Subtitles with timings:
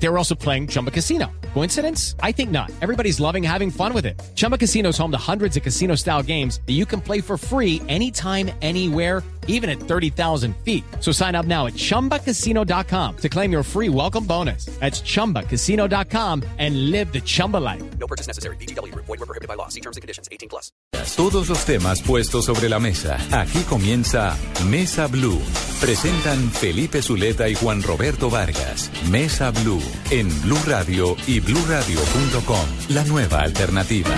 [0.00, 1.30] They were also playing Chumba Casino.
[1.54, 2.14] Coincidence?
[2.22, 2.70] I think not.
[2.80, 4.20] Everybody's loving having fun with it.
[4.34, 7.36] Chumba Casino is home to hundreds of casino style games that you can play for
[7.36, 10.84] free anytime, anywhere, even at 30,000 feet.
[11.00, 14.66] So sign up now at chumbacasino.com to claim your free welcome bonus.
[14.78, 17.82] That's chumbacasino.com and live the Chumba life.
[17.98, 18.56] No purchase necessary.
[18.56, 18.94] BGW.
[18.94, 19.68] Void were prohibited by law.
[19.68, 20.28] See terms and conditions.
[20.30, 20.70] 18 plus.
[21.16, 23.16] Todos los temas puestos sobre la mesa.
[23.32, 24.36] Aquí comienza
[24.68, 25.40] Mesa Blue.
[25.80, 28.90] Presentan Felipe Zuleta y Juan Roberto Vargas.
[29.10, 32.94] Mesa Blue en Blue Radio y bluradio.com.
[32.94, 34.10] La nueva alternativa.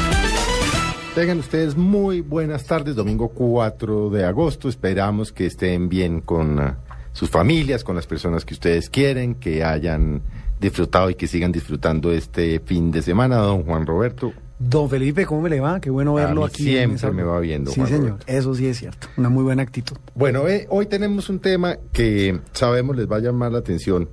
[1.15, 4.69] Tengan ustedes muy buenas tardes, domingo 4 de agosto.
[4.69, 6.73] Esperamos que estén bien con uh,
[7.12, 10.23] sus familias, con las personas que ustedes quieren, que hayan
[10.60, 13.37] disfrutado y que sigan disfrutando este fin de semana.
[13.38, 14.32] Don Juan Roberto,
[14.62, 15.80] Don Felipe, ¿cómo me le va?
[15.80, 16.62] Qué bueno verlo A mí aquí.
[16.65, 18.09] siempre esa- me va viendo, Sí, Juan señor.
[18.10, 18.27] Roberto.
[18.30, 19.09] Eso sí es cierto.
[19.16, 19.96] Una muy buena actitud.
[20.15, 24.09] Bueno, eh, hoy tenemos un tema que sabemos les va a llamar la atención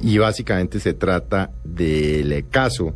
[0.00, 2.94] y básicamente se trata del caso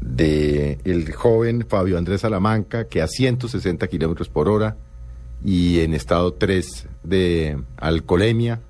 [0.00, 4.76] de el joven Fabio Andrés Salamanca que a 160 kilómetros por hora
[5.44, 8.60] y en estado 3 de alcoholemia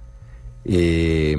[0.64, 1.36] eh,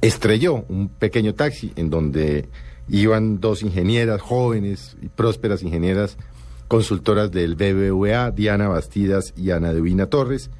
[0.00, 2.48] estrelló un pequeño taxi en donde
[2.88, 6.16] iban dos ingenieras jóvenes y prósperas ingenieras
[6.68, 10.50] consultoras del BBVA, Diana Bastidas y Ana Divina Torres,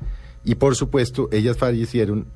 [0.45, 2.27] y por supuesto ellas fallecieron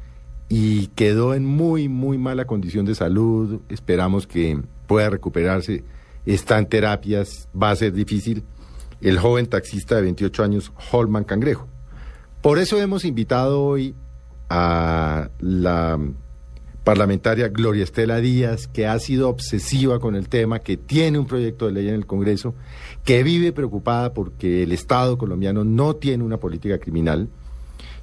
[0.55, 5.83] y quedó en muy, muy mala condición de salud, esperamos que pueda recuperarse,
[6.27, 8.45] está en terapias, va a ser difícil,
[9.01, 11.69] el joven taxista de 28 años, Holman Cangrejo.
[12.43, 13.95] Por eso hemos invitado hoy
[14.51, 15.99] a la
[16.85, 21.65] parlamentaria Gloria Estela Díaz, que ha sido obsesiva con el tema, que tiene un proyecto
[21.65, 22.55] de ley en el Congreso,
[23.05, 27.31] que vive preocupada porque el Estado colombiano no tiene una política criminal.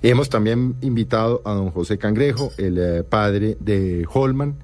[0.02, 4.56] Hemos también invitado a don José Cangrejo, el eh, padre de Holman,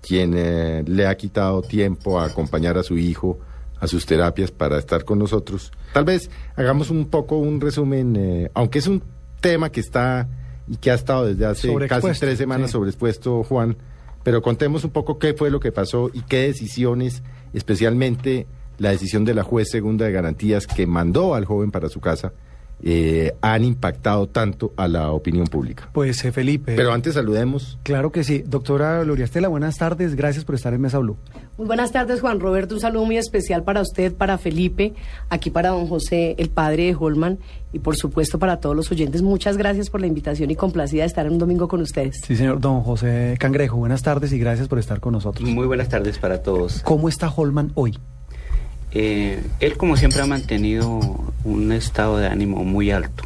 [0.00, 3.38] quien eh, le ha quitado tiempo a acompañar a su hijo
[3.82, 5.72] a sus terapias para estar con nosotros.
[5.92, 9.02] Tal vez hagamos un poco un resumen, eh, aunque es un
[9.40, 10.28] tema que está
[10.68, 12.74] y que ha estado desde hace casi tres semanas sí.
[12.74, 13.76] sobreexpuesto, Juan,
[14.22, 18.46] pero contemos un poco qué fue lo que pasó y qué decisiones, especialmente
[18.78, 22.32] la decisión de la juez segunda de garantías que mandó al joven para su casa,
[22.82, 25.88] eh, han impactado tanto a la opinión pública.
[25.92, 26.74] Pues eh, Felipe.
[26.74, 27.78] Pero antes saludemos.
[27.82, 28.42] Claro que sí.
[28.46, 30.14] Doctora Gloria Estela, buenas tardes.
[30.14, 31.16] Gracias por estar en Mesa Blue.
[31.56, 32.74] Muy buenas tardes, Juan Roberto.
[32.74, 34.94] Un saludo muy especial para usted, para Felipe,
[35.28, 37.38] aquí para don José, el padre de Holman,
[37.72, 39.22] y por supuesto para todos los oyentes.
[39.22, 42.20] Muchas gracias por la invitación y complacida de estar en un domingo con ustedes.
[42.26, 42.60] Sí, señor.
[42.60, 45.48] Don José Cangrejo, buenas tardes y gracias por estar con nosotros.
[45.48, 46.82] Muy buenas tardes para todos.
[46.82, 47.96] ¿Cómo está Holman hoy?
[48.94, 51.00] Eh, él, como siempre, ha mantenido
[51.44, 53.24] un estado de ánimo muy alto.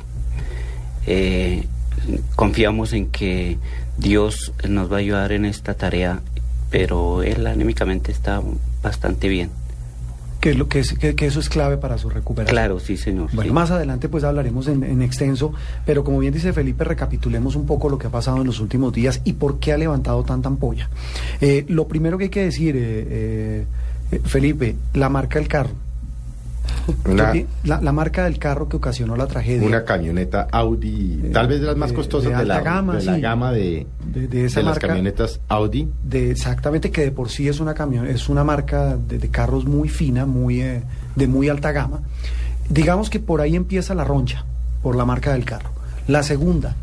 [1.06, 1.64] Eh,
[2.34, 3.58] confiamos en que
[3.98, 6.20] Dios nos va a ayudar en esta tarea,
[6.70, 8.42] pero él anímicamente está
[8.82, 9.50] bastante bien.
[10.40, 12.54] Que, es lo que, es, que, eso es clave para su recuperación.
[12.54, 13.30] Claro, sí, señor.
[13.32, 13.54] Bueno, sí.
[13.54, 15.52] más adelante pues hablaremos en, en extenso,
[15.84, 18.92] pero como bien dice Felipe, recapitulemos un poco lo que ha pasado en los últimos
[18.92, 20.88] días y por qué ha levantado tanta ampolla.
[21.40, 23.66] Eh, lo primero que hay que decir, eh,
[24.24, 25.70] Felipe, la marca del carro.
[27.04, 29.66] Una, ¿Qué pi- La, la marca del carro que ocasionó la tragedia.
[29.66, 33.04] una camioneta Audi, Eh, tal vez de las más costosas de de, la, gama, de
[33.04, 33.20] la sí.
[33.20, 35.88] gama de, De- esa las camionetas Audi.
[36.04, 39.64] de exactamente que de por sí es una camión, es una marca de, de carros
[39.64, 40.82] muy fina, muy eh,
[41.16, 42.00] de muy alta gama.
[42.68, 44.44] Digamos que por ahí empieza la roncha
[44.82, 45.70] por la marca del carro.
[46.06, 46.74] La segunda,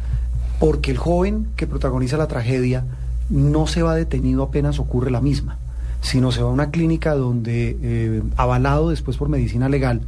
[0.60, 2.84] porque el joven que protagoniza la tragedia
[3.30, 5.58] no se va detenido apenas ocurre la misma,
[6.04, 10.02] sino se va a una clínica donde, eh, avalado después por medicina legal,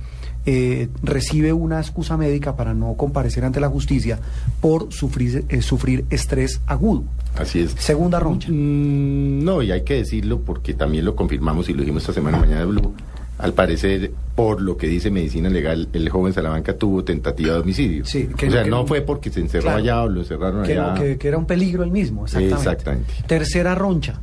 [0.46, 4.20] eh, recibe una excusa médica para no comparecer ante la justicia
[4.62, 7.04] por sufrir, eh, sufrir estrés agudo.
[7.36, 7.72] Así es.
[7.80, 8.50] Segunda roncha.
[8.52, 12.38] Mm, no, y hay que decirlo porque también lo confirmamos y lo dijimos esta semana
[12.38, 12.94] Mañana de Blue.
[13.38, 18.06] Al parecer, por lo que dice medicina legal, el joven Salamanca tuvo tentativa de homicidio.
[18.06, 19.78] Sí, que o sea, no- que no no- fue porque se encerró Claro.
[19.80, 20.94] allá o lo encerraron que, allá.
[20.94, 22.56] no- que- que era un peligro el mismo, exactamente.
[22.56, 23.14] Exactamente.
[23.28, 24.22] Tercera roncha,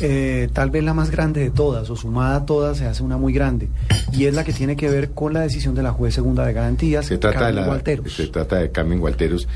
[0.00, 3.16] eh, tal vez la más grande de todas, o sumada a todas se hace una
[3.16, 3.68] muy grande,
[4.12, 6.52] y es la que tiene que ver con la decisión de la juez segunda de
[6.52, 8.12] garantías, Se trata, de Carmen la, Gualteros.
[8.14, 9.48] se trata de Carmen Gualteros,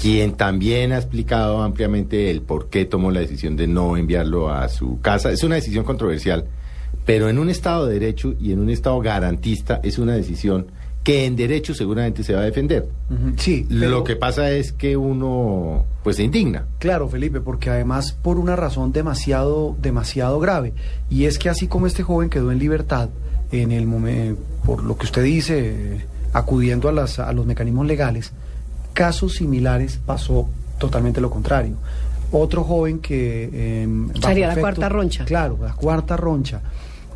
[0.00, 4.68] quien también ha explicado ampliamente el por qué tomó la decisión de no enviarlo a
[4.68, 5.30] su casa.
[5.30, 6.46] Es una decisión controversial,
[7.04, 10.68] pero en un Estado de Derecho y en un Estado garantista es una decisión
[11.02, 12.86] que en derecho seguramente se va a defender.
[13.38, 16.66] Sí, pero- Lo que pasa es que uno pues se indigna.
[16.78, 20.72] Claro, Felipe, porque además por una razón demasiado, demasiado grave,
[21.08, 23.08] y es que así como este joven quedó en libertad,
[23.52, 28.32] en el momen- por lo que usted dice, acudiendo a, las, a los mecanismos legales,
[28.92, 30.48] casos similares pasó
[30.78, 31.76] totalmente lo contrario.
[32.32, 33.48] Otro joven que...
[33.52, 35.24] eh, bajo Sería la cuarta roncha.
[35.24, 36.60] Claro, la cuarta roncha.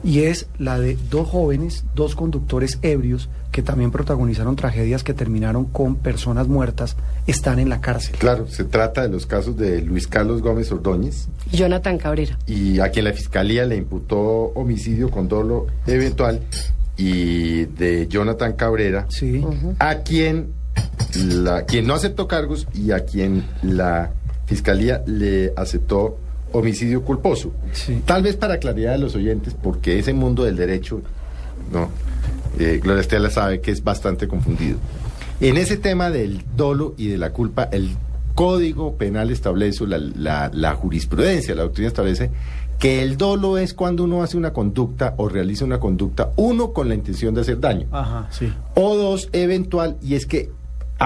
[0.05, 5.65] Y es la de dos jóvenes, dos conductores ebrios que también protagonizaron tragedias que terminaron
[5.65, 6.97] con personas muertas,
[7.27, 8.17] están en la cárcel.
[8.19, 12.37] Claro, se trata de los casos de Luis Carlos Gómez Ordóñez Jonathan Cabrera.
[12.47, 14.19] y a quien la fiscalía le imputó
[14.55, 16.41] homicidio con dolo eventual
[16.97, 19.45] y de Jonathan Cabrera, Sí.
[19.79, 20.53] a quien
[21.17, 24.11] la quien no aceptó cargos y a quien la
[24.47, 26.19] fiscalía le aceptó
[26.59, 27.53] homicidio culposo.
[27.73, 28.01] Sí.
[28.07, 31.03] Tal vez para claridad de los oyentes, porque ese mundo del derecho,
[31.73, 31.89] no,
[32.59, 34.79] eh, Gloria Estela sabe que es bastante confundido.
[35.41, 37.91] En ese tema del dolo y de la culpa, el
[38.35, 42.31] Código Penal establece, la, la- la jurisprudencia, la doctrina establece
[42.79, 46.89] que el dolo es cuando uno hace una conducta o realiza una conducta, uno, con
[46.89, 48.53] la intención de hacer daño, Ajá, sí.
[48.75, 50.51] o dos, eventual, y es que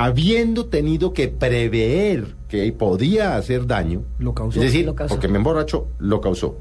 [0.04, 4.58] habiendo tenido que prever que podía hacer daño, Lo causó.
[4.60, 5.14] es decir, Lo causó.
[5.14, 6.58] porque me emborracho, lo causó.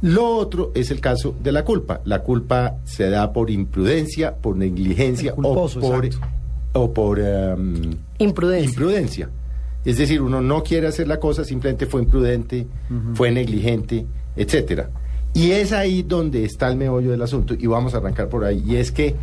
[0.00, 2.00] Lo otro es el caso de la culpa.
[2.04, 6.28] La culpa se da por imprudencia, por negligencia culposo, o por, exacto.
[6.74, 8.68] o por em, Imprudencia.
[8.70, 9.30] imprudencia.
[9.84, 12.66] Es decir, uno no quiere hacer la cosa, simplemente fue imprudente,
[13.14, 14.06] fue negligente,
[14.36, 14.90] etcétera.
[15.34, 18.62] Y es ahí donde está el meollo del asunto, y vamos a arrancar por ahí.
[18.66, 19.14] Y es que,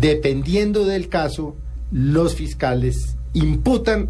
[0.00, 1.56] dependiendo del caso,
[1.90, 4.08] los fiscales imputan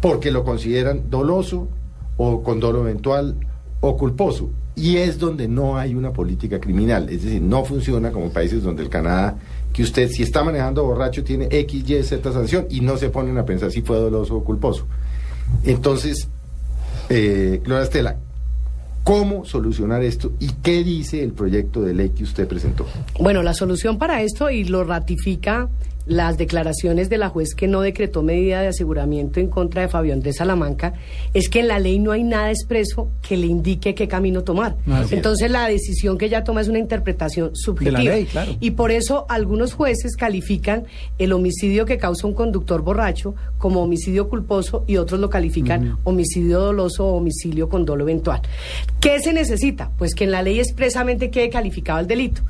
[0.00, 1.68] porque lo consideran doloso
[2.16, 3.36] o con dolo eventual
[3.80, 4.50] o culposo.
[4.74, 7.08] Y es donde no hay una política criminal.
[7.08, 9.38] Es decir, no funciona como países donde el Canadá,
[9.72, 13.38] que usted si está manejando borracho tiene X, Y, Z sanción y no se ponen
[13.38, 14.86] a pensar si fue doloso o culposo.
[15.64, 16.28] Entonces,
[17.08, 18.18] eh, Estela,
[19.02, 22.86] ¿cómo solucionar esto y qué dice el proyecto de ley que usted presentó?
[23.18, 25.70] Bueno, la solución para esto, y lo ratifica
[26.06, 30.12] las declaraciones de la juez que no decretó medida de aseguramiento en contra de Fabio
[30.12, 30.94] Andrés Salamanca,
[31.34, 34.76] es que en la ley no hay nada expreso que le indique qué camino tomar.
[34.86, 35.12] Así es.
[35.12, 37.98] Entonces la decisión que ella toma es una interpretación subjetiva.
[37.98, 38.52] ley, claro.
[38.60, 40.84] Y por eso algunos jueces califican
[41.18, 46.60] el homicidio que causa un conductor borracho como homicidio culposo y otros lo califican homicidio
[46.60, 48.42] doloso o homicidio con dolo eventual.
[49.00, 49.90] ¿Qué se necesita?
[49.98, 52.42] Pues que en la ley expresamente quede calificado el delito.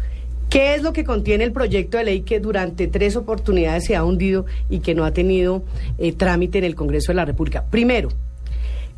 [0.48, 4.04] ¿Qué es lo que contiene el proyecto de ley que durante tres oportunidades se ha
[4.04, 5.64] hundido y que no ha tenido
[5.98, 7.64] eh, trámite en el Congreso de la República?
[7.70, 8.10] Primero,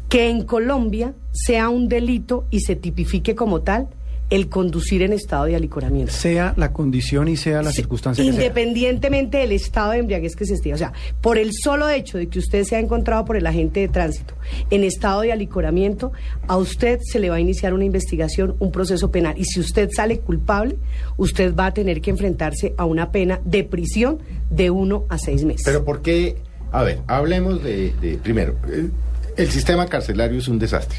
[0.09, 3.89] que en Colombia sea un delito y se tipifique como tal
[4.31, 6.13] el conducir en estado de alicoramiento.
[6.13, 8.41] Sea la condición y sea la Sí, circunstancia que sea.
[8.43, 10.75] Independientemente del estado de embriaguez que se esté.
[10.75, 13.89] O sea, por el solo hecho de que usted sea encontrado por el agente de
[13.89, 14.35] tránsito
[14.71, 16.13] en estado de alicoramiento,
[16.47, 19.35] a usted se le va a iniciar una investigación, un proceso penal.
[19.39, 20.77] Y si usted sale culpable,
[21.17, 24.19] usted va a tener que enfrentarse a una pena de prisión
[24.51, 25.63] de uno a seis meses.
[25.65, 26.37] Pero ¿por qué?
[26.71, 28.93] A ver, hablemos de, de- primero, el,
[29.39, 30.99] el sistema carcelario es un desastre.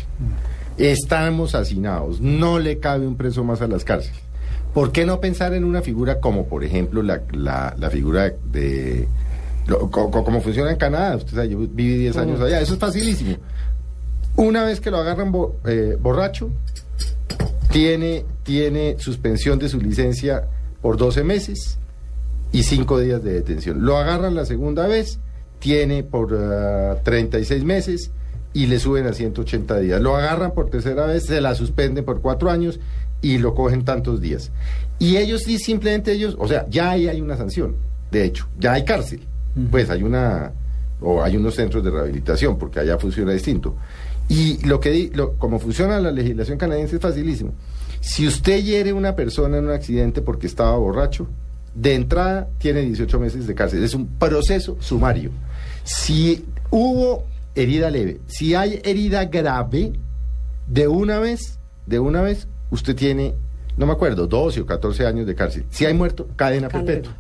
[0.79, 4.19] Estamos hacinados, no le cabe un preso más a las cárceles.
[4.73, 9.07] ¿Por qué no pensar en una figura como, por ejemplo, la, la, la figura de...
[9.67, 11.15] lo- co- co- como funciona en Canadá?
[11.17, 13.35] Usted sabe, yo viví 10 años allá, eso es facilísimo.
[14.37, 16.49] Una vez que lo agarran bo- eh, borracho,
[17.71, 20.47] tiene, tiene suspensión de su licencia
[20.81, 21.77] por 12 meses
[22.51, 23.83] y 5 días de detención.
[23.85, 25.19] Lo agarran la segunda vez,
[25.59, 28.11] tiene por ah, 36 meses
[28.53, 30.01] y le suben a 180 días.
[30.01, 32.79] Lo agarran por tercera vez, se la suspenden por 4 años
[33.21, 34.51] y lo cogen tantos días.
[34.97, 37.75] Y ellos sí, simplemente ellos, o sea, ya ahí hay una sanción,
[38.11, 39.21] de hecho, ya hay cárcel.
[39.71, 40.51] Pues hay una,
[41.01, 43.75] o hay unos centros de rehabilitación, porque allá funciona distinto.
[44.29, 47.53] Y lo que di- lo, como funciona la legislación canadiense es facilísimo.
[47.99, 51.27] Si usted hiere a una persona en un accidente porque estaba borracho,
[51.75, 53.83] de entrada tiene 18 meses de cárcel.
[53.83, 55.31] Es un proceso sumario.
[55.83, 57.25] Si hubo
[57.61, 59.93] herida leve, si hay herida grave,
[60.67, 63.33] de una vez, de una vez, usted tiene,
[63.77, 65.65] no me acuerdo, 12 o 14 años de cárcel.
[65.69, 66.85] Si hay muerto, cadena Cadena.
[66.85, 67.17] perpetua.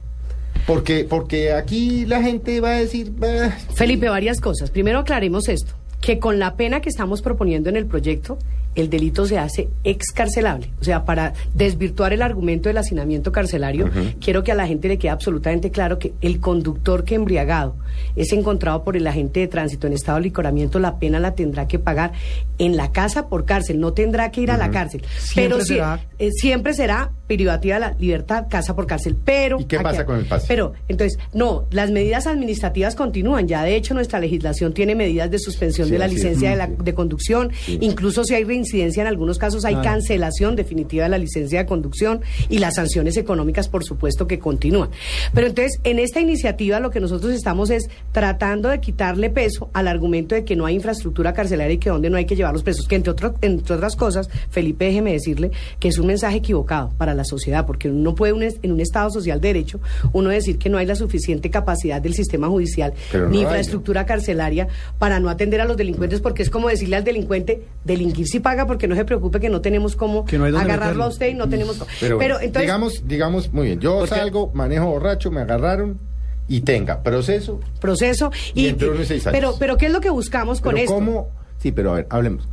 [0.67, 4.69] Porque, porque aquí la gente va a decir, "Bah, Felipe, varias cosas.
[4.69, 8.37] Primero aclaremos esto, que con la pena que estamos proponiendo en el proyecto,
[8.81, 10.69] el delito se hace excarcelable.
[10.81, 14.97] O sea, para desvirtuar el argumento del hacinamiento carcelario, quiero que a la gente le
[14.97, 17.75] quede absolutamente claro que el conductor que embriagado
[18.15, 21.67] es encontrado por el agente de tránsito en estado de licoramiento, la pena la tendrá
[21.67, 22.11] que pagar
[22.57, 25.01] en la casa por cárcel, no tendrá que ir a la cárcel.
[25.17, 29.15] Siempre Pero sí- será- eh, siempre será privativa de la libertad, casa por cárcel.
[29.23, 30.45] Pero ¿Y qué aquí- pasa con el pase?
[30.47, 33.47] Pero entonces, no, las medidas administrativas continúan.
[33.47, 36.67] Ya de hecho nuestra legislación tiene medidas de suspensión Sí, de la licencia de, la,
[36.67, 36.73] Sí.
[36.83, 37.51] de conducción.
[37.67, 39.89] Incluso si hay reincidencia en algunos casos, hay Claro.
[39.91, 44.89] cancelación definitiva de la licencia de conducción y las sanciones económicas, por supuesto, que continúan.
[45.33, 49.87] Pero entonces, en esta iniciativa lo que nosotros estamos es tratando de quitarle peso al
[49.87, 52.63] argumento de que no hay infraestructura carcelaria y que donde no hay que llevar los
[52.63, 56.91] presos, que entre, otro- entre otras cosas, Felipe, déjeme decirle que es un mensaje equivocado
[56.97, 59.79] para la sociedad, porque uno no puede un en un Estado social de derecho,
[60.13, 63.43] uno decir que no hay la suficiente capacidad del sistema judicial Pero no ni hay.
[63.43, 68.27] infraestructura carcelaria para no atender a los delincuentes, porque es como decirle al delincuente, delinquir
[68.27, 71.07] si paga, porque no se preocupe que no tenemos cómo no agarrarlo a meterlo.
[71.07, 71.89] usted y no tenemos cómo.
[71.99, 75.99] Pero, Pero, bueno, entonces, digamos, digamos, muy bien, yo Porque- salgo, manejo borracho, me agarraron
[76.47, 77.59] y tenga proceso.
[77.79, 79.37] proceso y, Y entre uno y seis años.
[79.39, 81.29] pero pero qué es lo que buscamos con pero esto ¿cómo?
[81.59, 82.47] Sí, pero a ver, hablemos.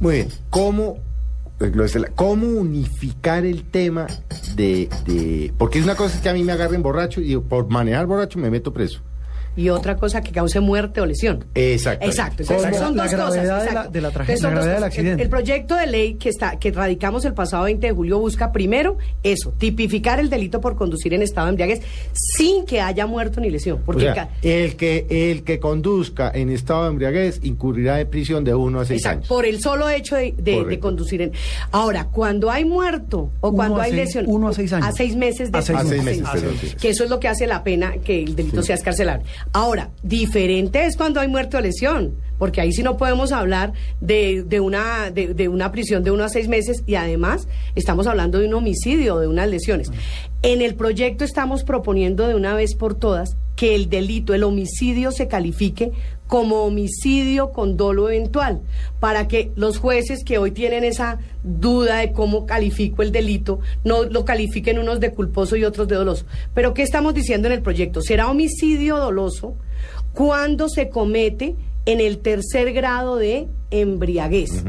[0.00, 0.98] Muy bien, ¿cómo,
[1.60, 1.70] eh,
[2.14, 4.06] ¿cómo unificar el tema
[4.56, 5.52] de, de...
[5.58, 8.38] Porque es una cosa es que a mí me agarren borracho y por manejar borracho
[8.38, 9.00] me meto preso.
[9.56, 12.06] Y otra cosa que cause muerte o lesión Exacto.
[12.06, 12.70] Exacto, son La
[13.04, 13.66] dos gravedad cosas.
[13.68, 14.78] de la- de la tragedia, la gravedad del.
[14.78, 15.22] El- accidente.
[15.22, 18.98] El, proyecto de ley que está que radicamos el pasado 20 de julio busca primero
[19.22, 21.82] eso, tipificar el delito por conducir en estado de embriaguez
[22.12, 26.50] sin que haya muerto ni lesión, O porque sea, el que el que conduzca en
[26.50, 29.28] estado de embriaguez incurrirá en prisión de uno a seis Exacto, años.
[29.28, 30.80] por el solo hecho de, de- de Correcto.
[30.86, 31.32] conducir en.
[31.70, 34.24] Ahora, cuando hay muerto o Uno cuando hay seis- lesión.
[34.28, 34.88] uno a seis años.
[34.88, 36.54] A seis meses de A seis A seis meses, perdón.
[36.80, 39.24] Que eso es lo que hace la pena que el delito sea escarcelable.
[39.52, 44.42] Ahora, diferente es cuando hay muerte o lesión, porque ahí sí no podemos hablar de,
[44.42, 48.38] de una, de, de una prisión de uno a seis meses y además estamos hablando
[48.38, 49.90] de un homicidio, de unas lesiones.
[50.42, 55.12] En el proyecto estamos proponiendo de una vez por todas que el delito, el homicidio
[55.12, 55.92] se califique
[56.32, 58.62] como homicidio con dolo eventual,
[59.00, 64.04] para que los jueces que hoy tienen esa duda de cómo califico el delito, no
[64.04, 66.24] lo califiquen unos de culposo y otros de doloso.
[66.54, 68.00] Pero ¿qué estamos diciendo en el proyecto?
[68.00, 69.56] ¿Será homicidio doloso
[70.14, 74.64] cuando se comete en el tercer grado de embriaguez?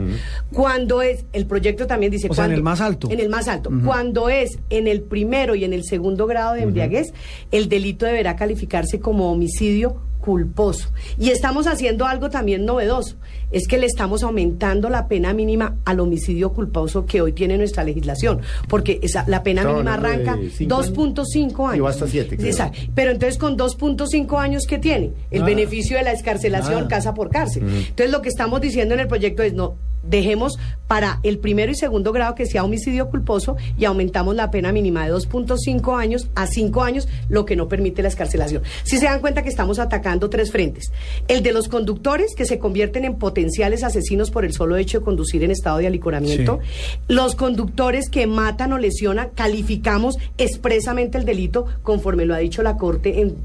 [0.52, 2.28] Cuando es, el proyecto también dice...
[2.30, 3.10] O sea, en el más alto.
[3.10, 3.70] En el más alto.
[3.86, 7.14] Cuando es en el primero y en el segundo grado de embriaguez,
[7.52, 10.90] el delito deberá calificarse como homicidio culposo.
[11.20, 13.18] Y estamos haciendo algo también novedoso,
[13.52, 17.84] es que le estamos aumentando la pena mínima al homicidio culposo que hoy tiene nuestra
[17.84, 18.40] legislación,
[18.70, 20.94] porque esa, la pena Estamos mínima de arranca cinco años.
[20.94, 21.78] 2.5 años.
[21.78, 22.50] Y va hasta siete, creo.
[22.50, 22.80] Exacto.
[22.96, 25.50] Pero entonces con 2.5 años que tiene, el Nada.
[25.50, 26.88] beneficio de la escarcelación Nada.
[26.88, 27.64] casa por cárcel.
[27.64, 30.58] Entonces lo que estamos diciendo en el proyecto es no dejemos
[30.88, 35.06] para el primero y segundo grado que sea homicidio culposo y aumentamos la pena mínima
[35.06, 38.62] de 2.5 años a 5 años, lo que no permite la escarcelación.
[38.84, 40.92] Si se dan cuenta que estamos atacando tres frentes.
[41.28, 45.06] El de los conductores que se convierten en potenciales asesinos por el solo hecho de
[45.06, 46.60] conducir en estado de alicoramiento.
[47.08, 52.78] Los conductores que matan o lesionan, calificamos expresamente el delito conforme lo ha dicho la
[52.78, 53.38] Corte en,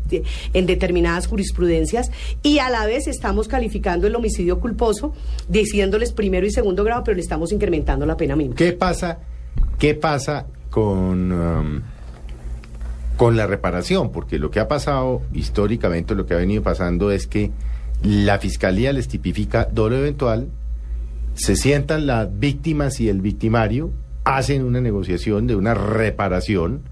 [0.52, 2.10] en determinadas jurisprudencias
[2.42, 5.12] y a la vez estamos calificando el homicidio culposo
[5.48, 8.56] diciéndoles primero y segundo grado, pero le estamos incrementando la pena mínima.
[8.56, 9.18] ¿Qué pasa?
[9.78, 11.80] ¿Qué pasa con um,
[13.16, 14.10] con la reparación?
[14.12, 17.50] Porque lo que ha pasado históricamente, lo que ha venido pasando es que
[18.02, 20.48] la fiscalía les tipifica dolo eventual,
[21.34, 23.90] se sientan las víctimas y el victimario,
[24.24, 26.82] hacen una negociación de una reparación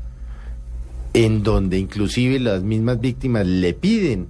[1.12, 4.28] en donde inclusive las mismas víctimas le piden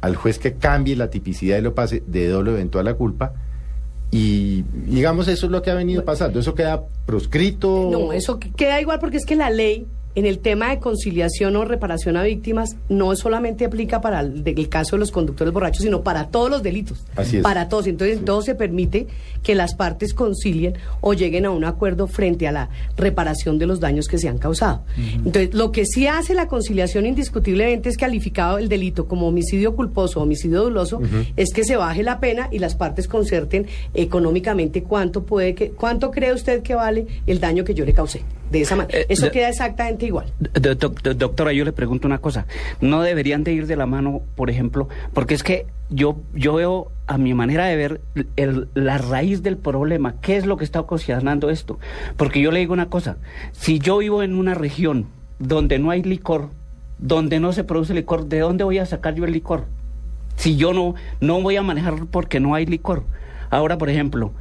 [0.00, 3.34] al juez que cambie la tipicidad y lo pase de dolo eventual a culpa.
[4.12, 6.40] Y digamos, eso es lo que ha venido pasando.
[6.40, 7.88] Eso queda proscrito.
[7.92, 11.56] No, eso que- queda igual porque es que la ley en el tema de conciliación
[11.56, 16.02] o reparación a víctimas no solamente aplica para el, caso de los conductores borrachos, sino
[16.02, 17.04] para todos los delitos.
[17.16, 17.42] Así es.
[17.42, 17.86] Para todos.
[17.86, 19.06] Entonces, en todo se permite
[19.42, 23.80] que las partes concilien o lleguen a un acuerdo frente a la reparación de los
[23.80, 24.82] daños que se han causado.
[24.96, 30.20] Entonces, lo que sí hace la conciliación indiscutiblemente es calificado el delito como homicidio culposo
[30.20, 31.00] o homicidio doloso,
[31.36, 36.10] es que se baje la pena y las partes concerten económicamente cuánto puede que, cuánto
[36.10, 38.22] cree usted que vale el daño que yo le causé.
[38.50, 38.98] De esa manera.
[38.98, 40.26] Eh, Eso de- queda exactamente igual.
[40.40, 42.46] Do- do- do- doctora, yo le pregunto una cosa.
[42.80, 44.88] ¿No deberían de ir de la mano, por ejemplo?
[45.14, 48.00] Porque es que yo, yo veo, a mi manera de ver,
[48.36, 50.16] el- la raíz del problema.
[50.20, 51.78] ¿Qué es lo que está ocasionando esto?
[52.16, 53.18] Porque yo le digo una cosa.
[53.52, 55.06] Si yo vivo en una región
[55.38, 56.50] donde no hay licor,
[56.98, 59.64] donde no se produce licor, ¿de dónde voy a sacar yo el licor?
[60.36, 63.04] Si yo no, no voy a manejar porque no hay licor.
[63.50, 64.32] Ahora, por ejemplo,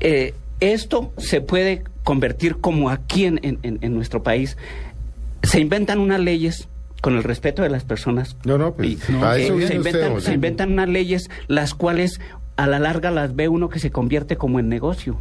[0.00, 4.56] eh, esto se puede convertir como aquí en, en- en- nuestro país.
[5.42, 6.68] Se inventan unas leyes
[7.00, 8.36] con el respeto de las personas.
[8.44, 12.20] No, no, pues, Y, eh, inventan, se inventan unas leyes las cuales
[12.56, 15.18] a la larga las ve uno que se convierte como en negocio.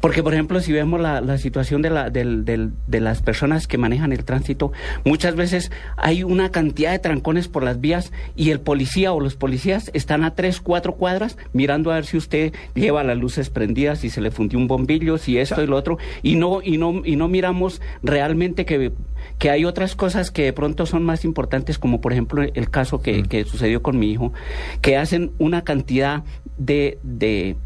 [0.00, 3.68] Porque, por ejemplo, si vemos la, la situación de, la, del, del, de las personas
[3.68, 4.72] que manejan el tránsito,
[5.04, 9.36] muchas veces hay una cantidad de trancones por las vías y el policía o los
[9.36, 14.00] policías están a tres, cuatro cuadras mirando a ver si usted lleva las luces prendidas,
[14.00, 17.02] si se le fundió un bombillo, si esto y lo otro, y no, y no,
[17.04, 18.92] y no miramos realmente que,
[19.38, 23.00] que hay otras cosas que de pronto son más importantes, como por ejemplo el caso
[23.00, 24.32] que, que sucedió con mi hijo,
[24.80, 26.24] que hacen una cantidad
[26.64, 27.56] de, de,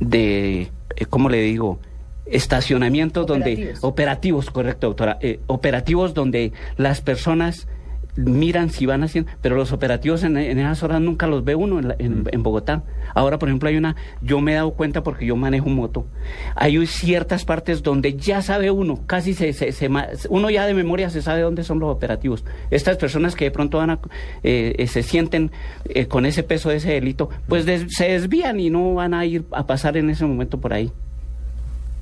[0.00, 1.78] de eh, ¿cómo le digo?
[2.26, 3.84] Estacionamientos donde, Operativos.
[3.84, 7.68] operativos, correcto, doctora, eh, operativos donde las personas
[8.16, 11.78] miran si van haciendo, pero los operativos en, en esas horas nunca los ve uno
[11.78, 12.82] en, la- en- en Bogotá.
[13.14, 16.06] Ahora, por ejemplo, hay una, yo me he dado cuenta porque yo manejo moto,
[16.54, 19.90] hay ciertas partes donde ya sabe uno, casi se, se- se
[20.28, 22.44] uno ya de memoria se sabe dónde son los operativos.
[22.70, 24.00] Estas personas que de pronto van a,
[24.42, 25.50] eh, eh, se sienten
[25.86, 29.24] eh, con ese peso de ese delito, pues des- se desvían y no van a
[29.26, 30.90] ir a pasar en ese momento por ahí.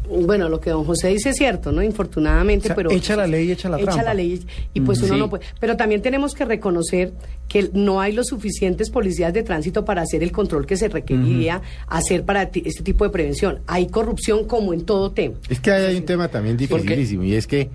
[0.08, 1.82] Bueno, lo que don José dice es cierto, ¿no?
[1.82, 2.90] Infortunadamente, O sea, pero...
[2.90, 4.02] echa la ley, echa la Echa trampa.
[4.02, 4.44] la ley
[4.74, 5.18] y pues uno Sí.
[5.18, 5.44] no puede...
[5.60, 7.12] Pero también tenemos que reconocer
[7.48, 11.62] que no hay los suficientes policías de tránsito para hacer el control que se requeriría
[11.88, 13.60] hacer para ti- este tipo de prevención.
[13.66, 15.36] Hay corrupción como en todo tema.
[15.48, 17.70] Es que hay un tema también dificilísimo y es que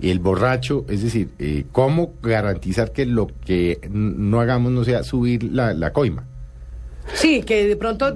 [0.00, 5.42] el borracho, es decir, eh, ¿cómo garantizar que lo que no hagamos no sea subir
[5.44, 6.24] la, la coima?
[7.14, 8.12] Sí, que de pronto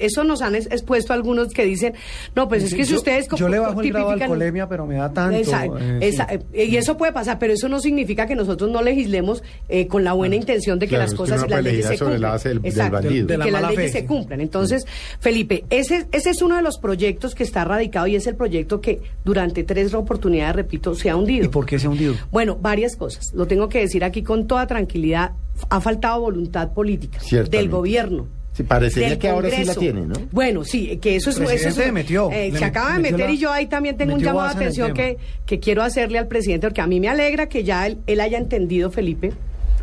[0.00, 1.94] eso nos han es- expuesto algunos que dicen,
[2.34, 3.28] no, pues es que si yo, ustedes...
[3.36, 5.36] yo le bajo el grado de tipifican- alcoholemia, pero me da tanto.
[5.38, 6.38] Esa- eh, esa- sí.
[6.52, 10.12] y eso puede pasar, pero eso no significa que nosotros no legislemos eh, con la
[10.12, 11.98] buena intención de que Claro, las es que cosas uno y las leyes se legislar
[11.98, 12.32] sobre la cumplan.
[12.32, 13.26] base del- bandido.
[13.26, 14.40] De la que las leyes fe, se cumplan.
[14.40, 14.86] Entonces,
[15.20, 18.80] Felipe, ese, ese es uno de los proyectos que está radicado y es el proyecto
[18.80, 21.44] que durante tres oportunidades, repito, se ha hundido.
[21.46, 22.14] ¿Y por qué se ha hundido?
[22.30, 23.32] Bueno, varias cosas.
[23.34, 25.32] Lo tengo que decir aquí con toda tranquilidad.
[25.70, 27.18] Ha faltado voluntad política
[27.50, 28.26] del gobierno.
[28.52, 30.14] Sí, parecería que ahora sí la tiene, ¿no?
[30.30, 31.38] Bueno, sí, que eso es...
[31.40, 33.96] Eso es metió, eh, le se acaba de metió meter la- y yo ahí también
[33.96, 37.00] tengo un metió llamado de atención que, que quiero hacerle al presidente, porque a mí
[37.00, 39.32] me alegra que ya él, él haya entendido, Felipe,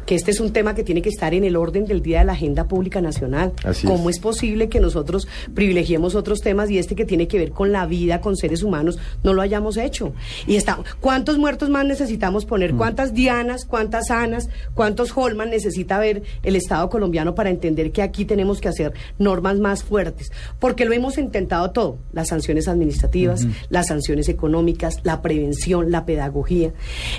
[0.06, 2.26] que este es un tema que tiene que estar en el orden del día de
[2.26, 3.54] la agenda pública nacional.
[3.64, 4.16] Así ¿Cómo es.
[4.18, 7.86] es posible que nosotros privilegiemos otros temas y este que tiene que ver con la
[7.86, 10.14] vida, con seres humanos, no lo hayamos hecho?
[10.48, 12.48] Y está, ¿cuántos muertos más necesitamos Mm.
[12.48, 12.74] poner?
[12.76, 18.26] ¿Cuántas Dianas, cuántas Anas, cuántos Holman necesita ver el Estado colombiano para entender que aquí
[18.26, 20.32] tenemos que hacer normas más fuertes?
[20.60, 26.74] Porque lo hemos intentado todo, las sanciones administrativas, las sanciones económicas, la prevención, la pedagogía.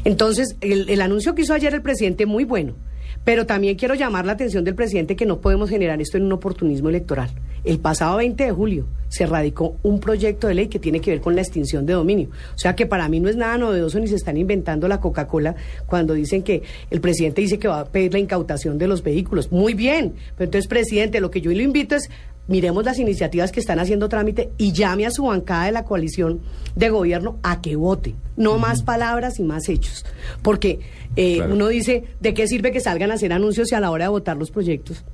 [0.05, 2.75] Entonces, el, el anuncio que hizo ayer el presidente, muy bueno.
[3.25, 6.33] Pero también quiero llamar la atención del presidente que no podemos generar esto en un
[6.33, 7.31] oportunismo electoral.
[7.65, 11.21] El pasado 20 de julio se radicó un proyecto de ley que tiene que ver
[11.21, 12.29] con la extinción de dominio.
[12.55, 15.55] O sea que para mí no es nada novedoso ni se están inventando la Coca-Cola
[15.87, 19.53] cuando dicen que el presidente dice que va a pedir la incautación de los vehículos.
[19.53, 22.11] Muy bien, pero entonces, presidente, lo que yo lo invito es
[22.49, 26.41] miremos las iniciativas que están haciendo trámite y llame a su bancada de la coalición
[26.75, 28.15] de gobierno a que vote.
[28.37, 30.05] No más palabras y más hechos.
[30.43, 30.81] Porque
[31.17, 31.55] eh, Claro.
[31.55, 34.11] uno dice, ¿de qué sirve que salgan a hacer anuncios y a la hora de
[34.11, 35.05] votar los proyectos?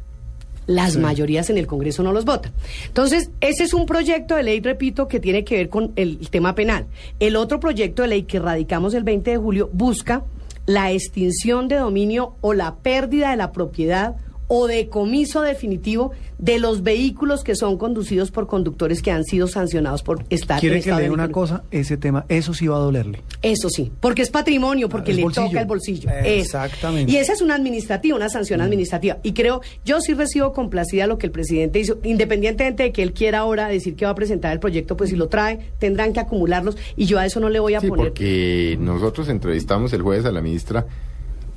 [0.66, 2.52] Las mayorías en el Congreso no los votan.
[2.88, 6.54] Entonces, ese es un proyecto de ley, repito, que tiene que ver con el tema
[6.54, 6.86] penal.
[7.20, 10.24] El otro proyecto de ley que radicamos el 20 de julio busca
[10.66, 14.16] la extinción de dominio o la pérdida de la propiedad
[14.48, 20.02] o decomiso definitivo de los vehículos que son conducidos por conductores que han sido sancionados
[20.02, 22.80] por estar en Quiere que le diga una cosa, ese tema, eso sí va a
[22.80, 23.22] dolerle.
[23.42, 25.46] Eso sí, porque es patrimonio, porque Ah, es le bolsillo.
[25.48, 26.10] toca el bolsillo.
[26.10, 26.44] Es.
[26.46, 27.12] exactamente.
[27.12, 27.14] Mm.
[27.14, 29.18] Y esa es una administrativa, una sanción administrativa.
[29.22, 33.12] Y creo, yo sí recibo complacida lo que el presidente hizo, independientemente de que él
[33.12, 36.20] quiera ahora decir que va a presentar el proyecto, pues si lo trae, tendrán que
[36.20, 38.06] acumularlos y yo a eso no le voy a Sí, poner.
[38.08, 40.86] porque nosotros entrevistamos el jueves a la ministra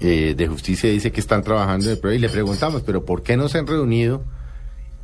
[0.01, 3.23] eh, de Justicia dice que están trabajando en el proyecto y le preguntamos, pero ¿por
[3.23, 4.23] qué no se han reunido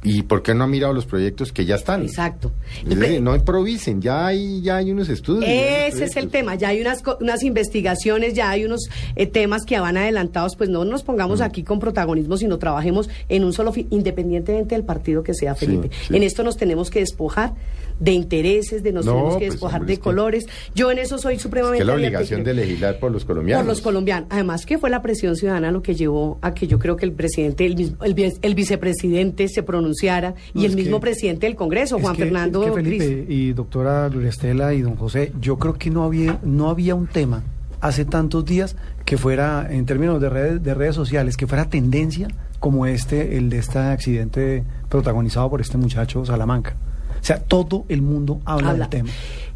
[0.04, 2.04] y por qué no han mirado los proyectos que ya están?
[2.04, 2.52] Exacto.
[2.88, 5.44] Es decir, no improvisen, ya hay, ya hay unos estudios.
[5.44, 5.50] unos
[5.96, 9.80] Ese es el tema, ya hay unas, unas investigaciones, ya hay unos eh, temas que
[9.80, 11.06] van adelantados, pues no nos Mm.
[11.08, 15.56] pongamos aquí con protagonismo, sino trabajemos en un solo fin, independientemente del partido que sea,
[15.56, 15.90] Sí, Felipe.
[16.08, 16.16] sí.
[16.16, 17.54] En esto nos tenemos que despojar
[18.00, 20.46] de intereses, de nos No, tenemos que pues, despojar hombre, de colores.
[20.76, 23.64] Yo en eso soy Es supremamente que la obligación de legislar por los colombianos.
[23.64, 24.28] por los colombianos.
[24.32, 27.12] Además que fue la presión ciudadana lo que llevó a que yo creo que el
[27.14, 31.48] presidente, el, mis- el, vice- el vicepresidente se pronunciara No, y el mismo que- presidente
[31.48, 33.26] del Congreso, Es Juan que- Fernando es que Felipe Gris.
[33.30, 37.08] y doctora Gloria Estela y don José, yo creo que no había, no había un
[37.08, 37.44] tema
[37.82, 42.28] hace tantos días que fuera, en términos de redes, de redes sociales, que fuera tendencia
[42.60, 46.76] como este, el de este accidente protagonizado por este muchacho Salamanca.
[47.22, 48.86] O sea, todo el mundo habla, Habla.
[48.86, 49.10] del tema.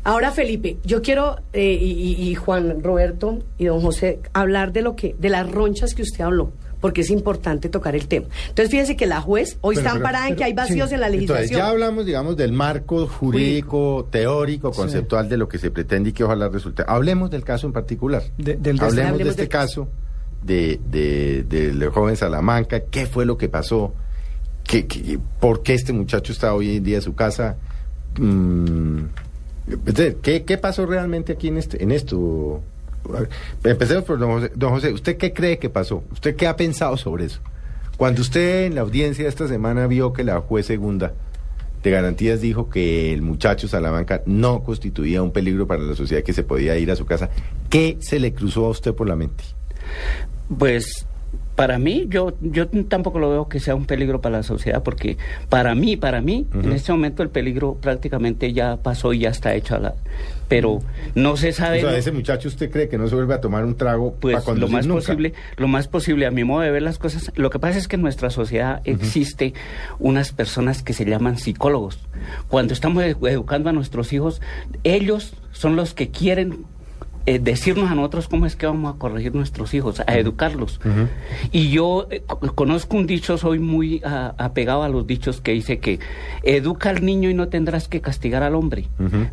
[0.03, 4.95] Ahora, Felipe, yo quiero, eh, y, y- Juan Roberto y don José, hablar de lo
[4.95, 8.25] que, de las ronchas que usted habló, porque es importante tocar el tema.
[8.49, 10.95] Entonces, fíjense que la juez hoy Pero, está pero- amparada en que hay vacíos sí.
[10.95, 11.59] en la Entonces, legislación.
[11.59, 16.23] ya hablamos, digamos, del marco jurídico, teórico, conceptual de lo que se pretende y que
[16.23, 16.83] ojalá resulte.
[16.87, 18.23] Hablemos del caso en particular.
[18.39, 19.87] De- del de- Hablemos de este del caso
[20.43, 23.93] de, de- del joven Salamanca, qué fue lo que pasó,
[24.71, 27.57] ¿Qué, qué- por qué este muchacho está hoy en día en su casa.
[28.17, 28.99] Mm,
[30.21, 32.61] ¿qué, qué pasó realmente aquí en, este, en esto?
[33.65, 34.51] Empecemos por don José.
[34.55, 36.05] Don José, ¿usted qué cree que pasó?
[36.13, 37.41] ¿Usted qué ha pensado sobre eso?
[37.97, 41.11] Cuando usted en la audiencia esta semana vio que la juez segunda
[41.83, 46.31] de garantías dijo que el muchacho Salamanca no constituía un peligro para la sociedad que
[46.31, 47.29] se podía ir a su casa,
[47.69, 49.43] ¿qué se le cruzó a usted por la mente?
[50.57, 51.05] Pues
[51.61, 55.17] para mí, yo, yo tampoco lo veo que sea un peligro para la sociedad, porque
[55.47, 59.53] para mí, para mí, en este momento el peligro prácticamente ya pasó y ya está
[59.53, 59.93] hecho a la...
[60.47, 60.81] Pero
[61.13, 61.81] no se O sabe...
[61.81, 61.95] sea, ¿no?
[61.95, 64.67] ese muchacho usted cree que no se vuelve a tomar un trago Pues para lo
[64.69, 65.01] más nunca?
[65.01, 67.87] posible, lo más posible, a mi modo de ver las cosas, lo que pasa es
[67.87, 69.53] que en nuestra sociedad existe
[69.99, 71.99] unas personas que se llaman psicólogos.
[72.47, 74.41] Cuando estamos edu- educando a nuestros hijos,
[74.83, 76.65] ellos son los que quieren
[77.25, 80.79] eh, decirnos a nosotros cómo es que vamos a corregir nuestros hijos, a educarlos.
[81.51, 85.51] Y yo eh, co- conozco un dicho, soy muy ah, apegado a los dichos que
[85.51, 85.99] dice que
[86.43, 88.87] educa al niño y no tendrás que castigar al hombre.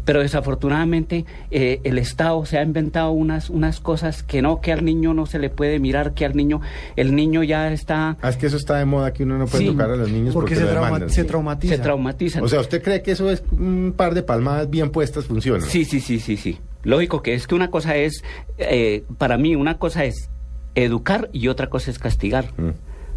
[0.05, 4.85] Pero desafortunadamente eh, el Estado se ha inventado unas, unas cosas que no, que al
[4.85, 6.61] niño no se le puede mirar, que al niño,
[6.97, 9.65] el niño ya está, Ah, es que eso está de moda, que uno no puede
[9.65, 11.11] Sí, tocar a los niños Porque, porque, se, lo trauma- demandan.
[11.11, 11.77] se traumatiza.
[11.77, 12.43] se traumatiza.
[12.43, 15.65] O sea, ¿usted cree que eso es un par de palmadas bien puestas funciona?
[15.65, 16.59] Sí, sí, sí, sí, sí.
[16.89, 18.25] Lógico que es que una cosa es,
[18.57, 20.31] eh, para mí, una cosa es
[20.75, 22.47] educar y otra cosa es castigar.
[22.57, 22.71] Mm.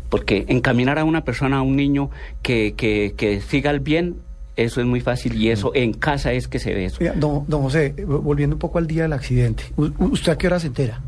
[0.09, 2.09] Porque encaminar a una persona, a un niño
[2.41, 4.17] que, que, que siga el bien,
[4.57, 6.99] eso es muy fácil y eso en casa es que se ve eso.
[7.15, 10.59] Don, don José, eh, volviendo un poco al día del accidente, ¿usted a qué hora
[10.59, 11.01] se entera?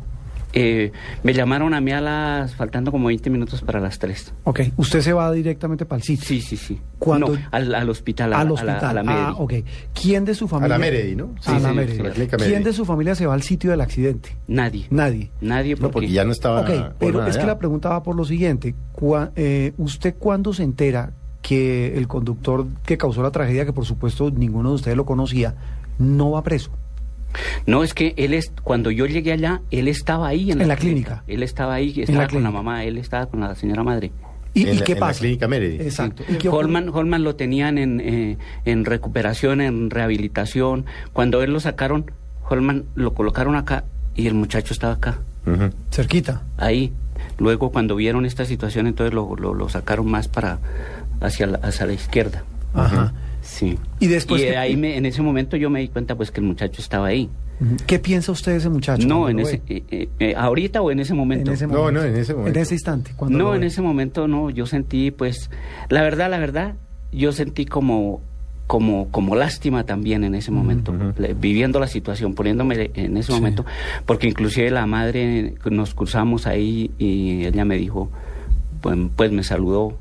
[0.56, 0.92] Eh,
[1.24, 4.32] me llamaron a mí a las, faltando como 20 minutos para las 3.
[4.44, 6.24] Ok, usted se va directamente para el sitio.
[6.26, 6.80] Sí, sí, sí.
[6.98, 7.28] ¿Cuándo?
[7.30, 8.74] No, al, al hospital, a, al la- hospital.
[8.84, 9.52] a la, a la ah, ok.
[10.00, 10.78] ¿Quién de su familia?
[10.78, 11.34] Meredi, ¿no?
[11.44, 11.96] a Sí, la sí, Meredi.
[11.96, 14.36] sí, la ¿Quién de su familia se va al sitio del accidente?
[14.46, 14.86] Nadie.
[14.90, 15.30] Nadie.
[15.40, 16.60] Nadie No, porque, porque ya no estaba...
[16.60, 18.74] Ok, pero es que la pregunta va por lo siguiente.
[18.94, 21.12] Cua- eh, ¿Usted cuándo se entera
[21.42, 25.56] que el conductor que causó la tragedia, que por supuesto ninguno de ustedes lo conocía,
[25.98, 26.70] no va preso?
[27.66, 30.76] No, es que él es, cuando yo llegué allá, él estaba ahí en, En la
[30.76, 31.22] clínica.
[31.26, 32.50] Él estaba ahí, la estaba con la clínica.
[32.50, 34.12] mamá, él estaba con la señora madre.
[34.54, 35.18] ¿Y, En y la- qué en la pasa?
[35.20, 35.76] clínica Meredi.
[35.80, 36.22] Exacto.
[36.28, 36.64] ¿Y qué ocurre?
[36.66, 40.86] Holman, Holman lo tenían en, eh, en recuperación, en rehabilitación.
[41.12, 42.10] Cuando él lo sacaron,
[42.48, 45.18] Holman lo colocaron acá y el muchacho estaba acá.
[45.90, 46.42] Cerquita.
[46.56, 46.92] ahí.
[47.38, 50.58] Luego cuando vieron esta situación, entonces lo, lo, lo sacaron más para
[51.20, 52.44] hacia la, hacia la izquierda.
[52.74, 53.12] Ajá.
[53.44, 53.78] Sí.
[54.00, 56.40] Y después Y que- ahí me- en ese momento yo me di cuenta pues que
[56.40, 57.28] el muchacho estaba ahí.
[57.86, 59.06] ¿Qué piensa usted de ese muchacho?
[59.06, 61.50] No, en ese, eh, eh, eh, ahorita o en ese momento.
[61.50, 62.00] En ese No, momento.
[62.00, 62.58] no, en ese momento.
[62.58, 63.12] En ese instante.
[63.16, 63.66] cuando No, en ve.
[63.68, 65.50] ese momento no, yo sentí pues,
[65.88, 66.74] la verdad, la verdad,
[67.12, 68.22] yo sentí como,
[68.66, 73.38] como, como lástima también en ese momento, le- viviendo la situación, poniéndome en ese Sí.
[73.38, 73.64] momento,
[74.06, 78.10] porque inclusive la madre nos cruzamos ahí y ella me dijo,
[78.80, 79.96] pues, pues me saludó,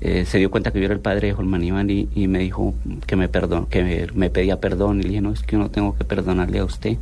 [0.00, 2.38] eh, se dio cuenta que yo era el padre de Holman Iván y, y me
[2.38, 2.74] dijo
[3.06, 5.70] que me perdón, que me, pedía perdón y le dije, no, es que yo no
[5.70, 6.96] tengo que perdonarle a usted,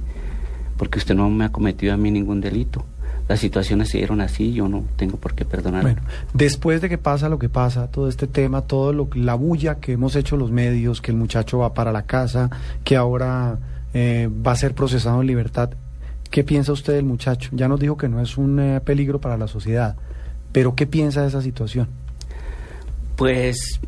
[0.79, 2.85] porque usted no me ha cometido a mí ningún delito.
[3.29, 5.95] Las situaciones se dieron así, yo no tengo por qué perdonarle.
[5.95, 9.75] Bueno, después de que pasa lo que pasa, todo este tema, todo lo la bulla
[9.75, 12.49] que hemos hecho los medios, que el muchacho va para la casa,
[12.85, 13.59] que ahora
[13.93, 15.71] eh, va a ser procesado en libertad,
[16.31, 17.51] ¿qué piensa usted del muchacho?
[17.53, 19.97] Ya nos dijo que no es un eh, peligro para la sociedad,
[20.53, 21.89] pero ¿qué piensa de esa situación?
[23.17, 23.81] Pues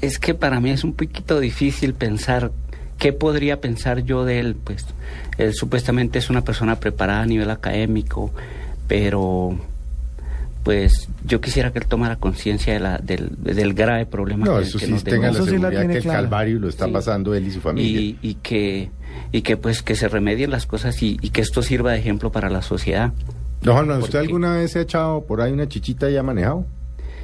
[0.00, 2.52] es que para mí es un poquito difícil pensar
[2.98, 4.56] qué podría pensar yo de él.
[4.62, 4.86] Pues
[5.38, 8.32] él supuestamente es una persona preparada a nivel académico,
[8.88, 9.58] pero
[10.62, 14.64] pues yo quisiera que él tomara conciencia de la- del, del grave problema No, que,
[14.64, 16.20] eso que sí, nos tenga la Eso sí la seguridad tiene que el clara.
[16.20, 16.90] calvario lo está Sí.
[16.92, 18.00] pasando él y su familia.
[18.00, 18.90] y, y que
[19.32, 22.30] y que pues que se remedien las cosas y, y que esto sirva de ejemplo
[22.30, 23.12] para la sociedad.
[23.62, 26.22] Don Juan, ¿usted porque- alguna vez se ha echado por ahí una chichita y ha
[26.22, 26.66] manejado?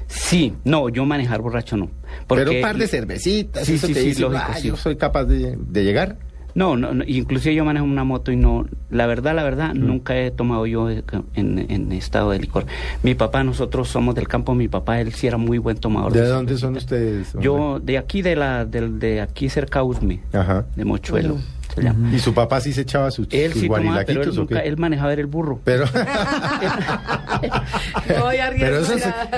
[0.08, 1.90] Sí, no, yo manejar borracho no.
[2.26, 4.68] Porque Pero un par de cervecitas, Sí, eso sí, te sí, dice, lógico, "Ah, sí.
[4.68, 6.16] yo soy capaz de, de llegar.
[6.54, 9.86] No, no, no, inclusive yo manejo una moto y no, la verdad, la verdad, Mm.
[9.86, 11.02] nunca he tomado yo en,
[11.34, 12.64] en estado de licor.
[13.02, 16.12] Mi papá, nosotros somos del campo, mi papá, él sí era muy buen tomador.
[16.14, 17.34] ¿De de dónde son ustedes?
[17.34, 17.44] hombre?
[17.44, 20.64] Yo, de aquí, de la, del- de, aquí cerca a Usme, Ajá.
[20.74, 21.36] de Mochuelo.
[21.76, 22.14] Se llama.
[22.14, 25.12] ¿Y su papá sí se echaba sus, Él sus sí tomaba, pero él, nunca, manejaba
[25.12, 25.60] era el burro.
[25.64, 25.84] Pero,
[28.18, 29.28] No hay arriesgo Pero eso, es- nada.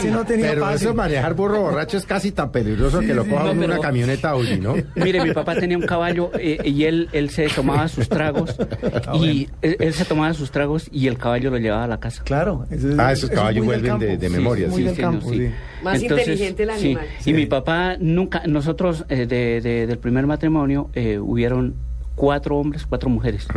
[0.00, 3.44] Sí, no tenía pero eso manejar burro borracho es casi tan peligroso que lo coja
[3.44, 4.74] no, uno en pero- una camioneta Audi, ¿no?
[4.94, 8.56] Mire, mi papá tenía un caballo eh, y él, él se tomaba sus tragos
[9.14, 12.22] y él, él se tomaba sus tragos y el caballo lo llevaba a la casa.
[12.24, 12.66] Claro.
[12.70, 15.10] eso es- Ah, esos eso es caballos vuelven de- de Sí, memoria, sí, del señor,
[15.12, 15.38] campo, sí.
[15.38, 15.50] sí.
[15.82, 16.86] Más inteligente el sí.
[16.86, 17.06] animal.
[17.24, 21.74] Y mi papá nunca, nosotros eh, de, de- del primer matrimonio eh, hubieron
[22.18, 23.48] cuatro hombres, cuatro mujeres.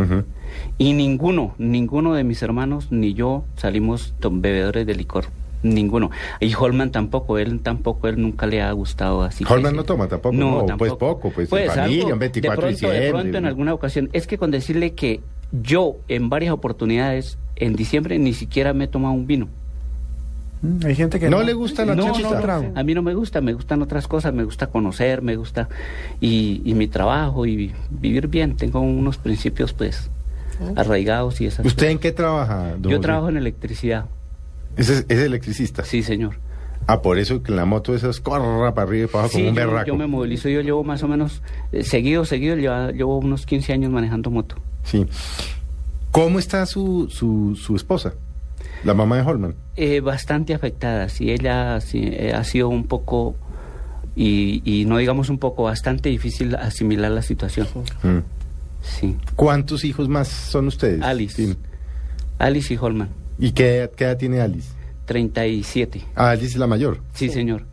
[0.78, 5.26] Y ninguno, ninguno de mis hermanos ni yo salimos bebedores de licor.
[5.64, 6.10] Ninguno.
[6.40, 9.44] Y Holman tampoco, él tampoco, él nunca le ha gustado así.
[9.48, 12.42] Holman no toma tampoco, no, pues poco, pues en familia, algo, un 24 de de
[12.42, 13.10] pronto, de diciembre.
[13.12, 14.10] pronto en alguna ocasión.
[14.14, 15.22] Es que con decirle que
[15.52, 19.50] yo en varias oportunidades en diciembre ni siquiera me he tomado un vino.
[20.62, 22.30] Mm, Hay gente que ¿No le gusta la no, chachita?
[22.36, 22.72] no, trago.
[22.76, 25.70] a mí no me gusta, me gustan otras cosas, me gusta conocer, me gusta
[26.20, 28.56] y, y mi trabajo y vi- vivir bien.
[28.58, 30.10] Tengo unos principios pues
[30.76, 31.92] arraigados y esas ¿Usted cosas.
[31.92, 33.00] en qué trabaja, don Yo José?
[33.02, 34.06] trabajo en electricidad,
[34.78, 35.84] ¿Es, es electricista?
[35.84, 36.36] sí señor.
[36.88, 39.40] Ah, por eso que en la moto esas corra para arriba y para abajo Sí,
[39.40, 39.88] como un yo, berraco.
[39.88, 43.74] yo me movilizo, yo llevo más o menos, eh, seguido, seguido, lleva- llevo unos 15
[43.74, 44.56] años manejando moto.
[44.84, 45.06] Sí.
[46.12, 48.14] ¿Cómo está su, su, su esposa?
[48.84, 49.56] La mamá de Holman.
[49.76, 53.36] Eh, bastante afectada, sí, ella sí, eh, ha sido un poco,
[54.16, 57.68] y, y no digamos un poco, bastante difícil asimilar la situación.
[58.04, 58.20] Mm.
[58.82, 59.16] Sí.
[59.36, 61.02] ¿Cuántos hijos más son ustedes?
[61.04, 61.36] Alice.
[61.46, 61.56] Sí.
[62.40, 64.70] Alice y Holman, ¿Y qué, edad- qué edad tiene Alice?
[65.06, 66.02] 37.
[66.16, 67.02] Ah, Alice es la mayor.
[67.14, 67.66] Sí, señor.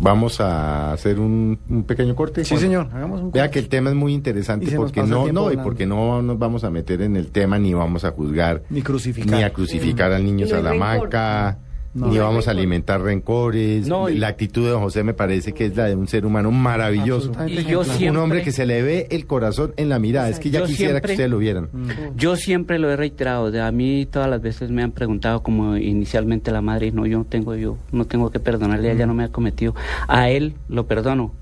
[0.00, 2.44] Vamos a hacer un, un pequeño corte.
[2.44, 5.56] Sí, señor, hagamos un Vea que el tema es muy interesante porque no, no, y
[5.56, 9.36] porque no nos vamos a meter en el tema ni vamos a juzgar Ni crucificar.
[9.38, 11.58] ni a crucificar al niño Salamanca,
[11.94, 12.06] No.
[12.08, 13.86] ni vamos a alimentar rencores.
[13.86, 16.24] No, y- la actitud de don José me parece que es la de un ser
[16.24, 17.28] humano maravilloso.
[17.28, 17.96] Absolutamente Y yo ejemplar.
[17.98, 20.30] siempre- Un hombre que se le ve el corazón en la mirada.
[20.30, 21.68] Es que ya Yo quisiera siempre- que ustedes lo vieran.
[22.16, 25.76] Yo siempre lo he reiterado, de a mí todas las veces me han preguntado como
[25.76, 29.24] inicialmente la madre, no, yo no tengo, yo no tengo que perdonarle, ella no me
[29.24, 29.74] ha cometido.
[30.08, 31.34] A él lo perdono,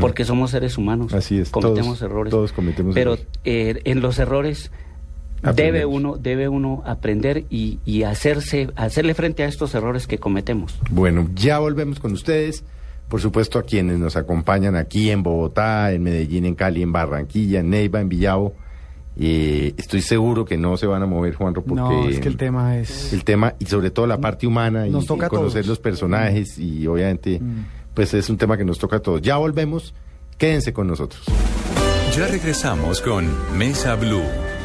[0.00, 1.12] porque somos seres humanos.
[1.12, 2.30] Así es, Cometemos todos- errores.
[2.30, 3.28] todos cometemos Pero errores.
[3.44, 4.70] eh, en los errores
[5.54, 10.78] debe uno, debe uno aprender y, y hacerse, hacerle frente a estos errores que cometemos.
[10.90, 12.64] Bueno, ya volvemos con ustedes.
[13.08, 17.60] Por supuesto, a quienes nos acompañan aquí en Bogotá, en Medellín, en Cali, en Barranquilla,
[17.60, 18.54] en Neiva, en Villavo.
[19.18, 22.36] Eh, estoy seguro que no se van a mover, Juanro, porque No, es que el
[22.36, 23.12] tema es...
[23.12, 25.78] el tema y sobre todo la parte humana y, Nos toca y a conocer los
[25.80, 27.64] personajes y obviamente Mm.
[27.94, 29.20] pues es un tema que nos toca a todos.
[29.20, 29.92] Ya volvemos,
[30.38, 31.22] quédense con nosotros.
[32.16, 33.26] Ya regresamos con
[33.58, 34.22] Mesa Blue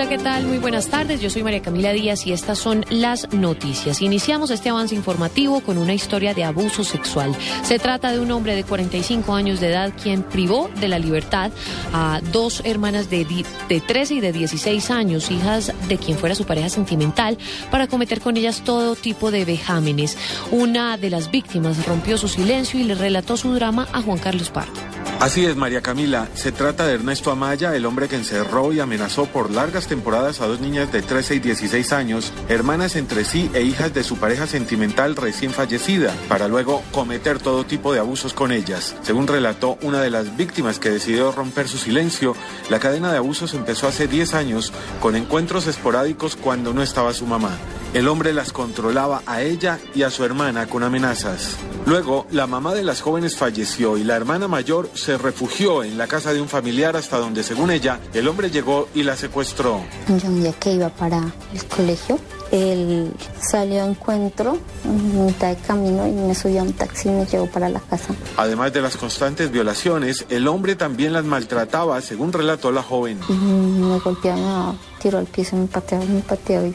[0.00, 0.46] Hola, ¿qué tal?
[0.46, 1.20] Muy buenas tardes.
[1.20, 4.00] Yo soy María Camila Díaz y estas son las noticias.
[4.00, 7.36] Iniciamos este avance informativo con una historia de abuso sexual.
[7.62, 11.52] Se trata de un hombre de 45 años de edad quien privó de la libertad
[11.92, 13.26] a dos hermanas de,
[13.68, 17.36] de 13 y de 16 años, hijas de quien fuera su pareja sentimental,
[17.70, 20.16] para cometer con ellas todo tipo de vejámenes.
[20.50, 24.48] Una de las víctimas rompió su silencio y le relató su drama a Juan Carlos
[24.48, 24.80] Pardo.
[25.20, 26.28] Así es, María Camila.
[26.32, 30.46] Se trata de Ernesto Amaya, el hombre que encerró y amenazó por largas temporadas a
[30.46, 34.46] dos niñas de 13 y 16 años, hermanas entre sí e hijas de su pareja
[34.46, 38.94] sentimental recién fallecida, para luego cometer todo tipo de abusos con ellas.
[39.02, 42.36] Según relató una de las víctimas que decidió romper su silencio,
[42.70, 47.26] la cadena de abusos empezó hace 10 años con encuentros esporádicos cuando no estaba su
[47.26, 47.58] mamá.
[47.92, 51.56] El hombre las controlaba a ella y a su hermana con amenazas.
[51.86, 56.06] Luego, la mamá de las jóvenes falleció y la hermana mayor se refugió en la
[56.06, 59.80] casa de un familiar hasta donde, según ella, el hombre llegó y la secuestró.
[60.06, 61.18] Yo un día que iba para
[61.52, 62.20] el colegio,
[62.52, 67.12] él salió a encuentro en mitad de camino y me subió a un taxi y
[67.12, 68.14] me llevó para la casa.
[68.36, 73.18] Además de las constantes violaciones, el hombre también las maltrataba, según relató la joven.
[73.28, 76.74] Y me golpeaba, me tiró al piso, me pateaba, me pateaba y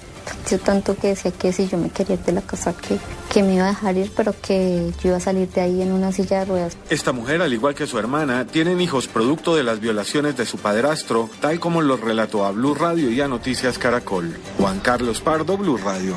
[0.49, 2.97] yo tanto que decía que si yo me quería ir de la casa, que,
[3.31, 5.91] que me iba a dejar ir, pero que yo iba a salir de ahí en
[5.91, 6.77] una silla de ruedas.
[6.89, 10.57] Esta mujer, al igual que su hermana, tienen hijos producto de las violaciones de su
[10.57, 14.35] padrastro, tal como los relató a Blue Radio y a Noticias Caracol.
[14.57, 16.15] Juan Carlos Pardo, Blue Radio.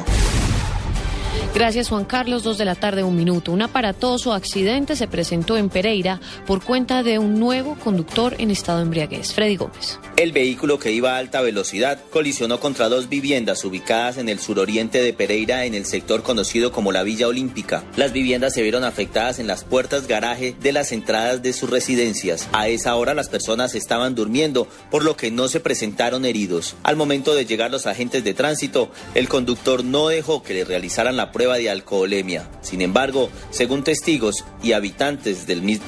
[1.58, 3.50] Gracias Juan Carlos, dos de la tarde, un minuto.
[3.50, 8.78] Un aparatoso accidente se presentó en Pereira por cuenta de un nuevo conductor en estado
[8.78, 9.32] de embriaguez.
[9.32, 9.98] Freddy Gómez.
[10.16, 15.02] El vehículo que iba a alta velocidad colisionó contra dos viviendas ubicadas en el suroriente
[15.02, 17.82] de Pereira en el sector conocido como la Villa Olímpica.
[17.96, 22.48] Las viviendas se vieron afectadas en las puertas garaje de las entradas de sus residencias.
[22.52, 26.76] A esa hora las personas estaban durmiendo, por lo que no se presentaron heridos.
[26.84, 31.16] Al momento de llegar los agentes de tránsito, el conductor no dejó que le realizaran
[31.16, 32.48] la prueba de alcoholemia.
[32.60, 35.78] Sin embargo, según testigos y habitantes del mismo,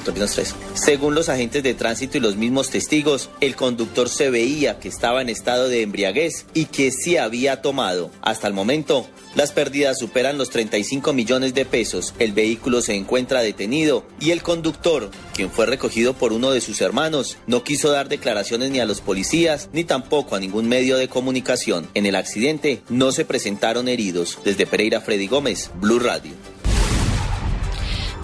[0.73, 5.21] según los agentes de tránsito y los mismos testigos, el conductor se veía que estaba
[5.21, 8.09] en estado de embriaguez y que sí había tomado.
[8.21, 12.13] Hasta el momento, las pérdidas superan los 35 millones de pesos.
[12.19, 16.81] El vehículo se encuentra detenido y el conductor, quien fue recogido por uno de sus
[16.81, 21.07] hermanos, no quiso dar declaraciones ni a los policías ni tampoco a ningún medio de
[21.07, 21.87] comunicación.
[21.93, 24.39] En el accidente no se presentaron heridos.
[24.43, 25.27] Desde Pereira, Freddy
[25.79, 26.33] Blue Radio.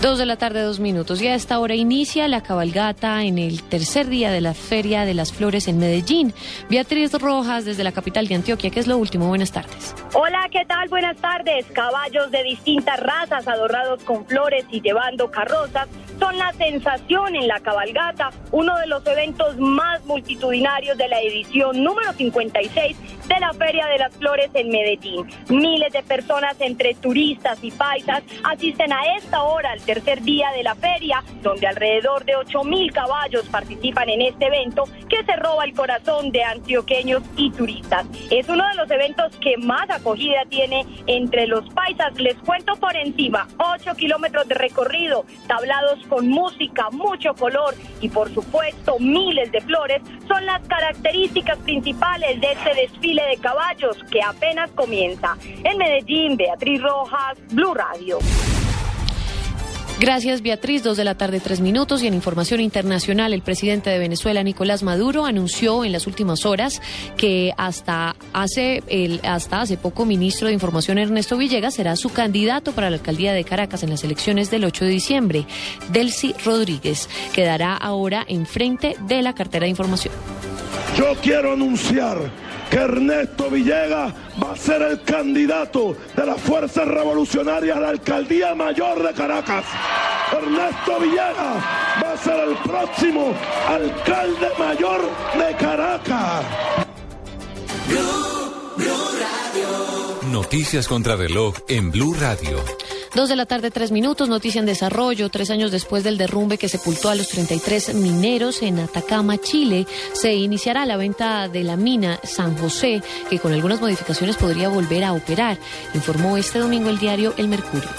[0.02, 1.20] Dos de la tarde, dos minutos.
[1.20, 5.16] Y a esta hora inicia la cabalgata en el tercer día de la Feria de
[5.16, 6.32] las Flores en Medellín.
[6.70, 8.70] Beatriz Rojas, desde la capital de Antioquia.
[8.70, 9.28] ¿Qué es lo último?
[9.28, 9.96] Buenas tardes.
[10.14, 10.90] Hola, ¿qué tal?
[10.90, 11.66] Buenas tardes.
[11.74, 15.88] Caballos de distintas razas adornados con flores y llevando carrozas
[16.20, 21.84] son la sensación en la cabalgata, uno de los eventos más multitudinarios de la edición
[21.84, 25.28] número 56 de la Feria de las Flores en Medellín.
[25.50, 30.64] Miles de personas entre turistas y paisas asisten a esta hora al tercer día de
[30.64, 35.66] la feria, donde alrededor de 8 mil caballos participan en este evento que se roba
[35.66, 38.06] el corazón de antioqueños y turistas.
[38.32, 42.18] Es uno de los eventos que más acogida tiene entre los paisas.
[42.18, 48.34] Les cuento por encima, 8 kilómetros de recorrido, tablados con música, mucho color y por
[48.34, 54.72] supuesto miles de flores son las características principales de este desfile de caballos que apenas
[54.72, 55.38] comienza.
[55.64, 58.20] En Medellín, Beatriz Rojas, Blue Radio.
[60.00, 60.84] Gracias, Beatriz.
[60.84, 62.04] Dos de la tarde, tres minutos.
[62.04, 66.82] Y en información internacional, el presidente de Venezuela, Nicolás Maduro, anunció en las últimas horas
[67.18, 68.84] que hasta hace,
[69.24, 73.44] hasta hace poco, ministro de Información Ernesto Villegas será su candidato para la alcaldía de
[73.44, 75.46] Caracas en las elecciones del 8 de diciembre.
[75.92, 80.14] Delcy Rodríguez quedará ahora enfrente de la cartera de información.
[80.96, 82.18] Yo quiero anunciar
[82.70, 88.56] que Ernesto Villegas va a ser el candidato de las fuerzas revolucionarias a la alcaldía
[88.56, 89.66] mayor de Caracas.
[90.32, 91.64] Ernesto Villegas
[92.04, 93.34] va a ser el próximo
[93.68, 95.02] alcalde mayor
[95.38, 96.46] de Caracas.
[100.32, 102.64] Noticias contra reloj en Blue Radio.
[103.16, 105.30] Dos de la tarde, tres minutos, noticia en desarrollo.
[105.30, 110.34] Tres años después del derrumbe que sepultó a los 33 mineros en Atacama, Chile, se
[110.34, 115.14] iniciará la venta de la mina San José, que con algunas modificaciones podría volver a
[115.14, 115.58] operar,
[115.94, 117.90] informó este domingo el diario El Mercurio.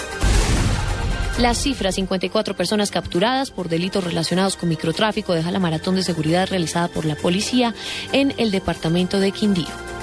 [1.38, 6.48] La cifra, 54 personas capturadas por delitos relacionados con microtráfico, deja la maratón de seguridad
[6.48, 7.74] realizada por la policía
[8.12, 9.97] en el departamento de Quindío.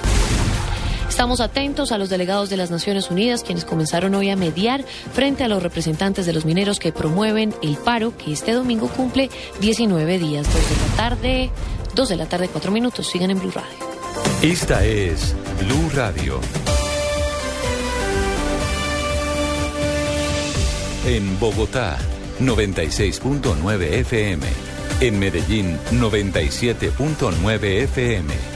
[1.16, 5.44] Estamos atentos a los delegados de las Naciones Unidas, quienes comenzaron hoy a mediar frente
[5.44, 9.30] a los representantes de los mineros que promueven el paro, que este domingo cumple
[9.62, 10.46] 19 días.
[10.46, 11.50] Dos de la tarde,
[11.94, 13.06] dos de la tarde, cuatro minutos.
[13.06, 13.78] Sigan en Blue Radio.
[14.42, 16.38] Esta es Blue Radio.
[21.06, 21.96] En Bogotá,
[22.40, 24.46] 96.9 FM.
[25.00, 28.55] En Medellín, 97.9 FM.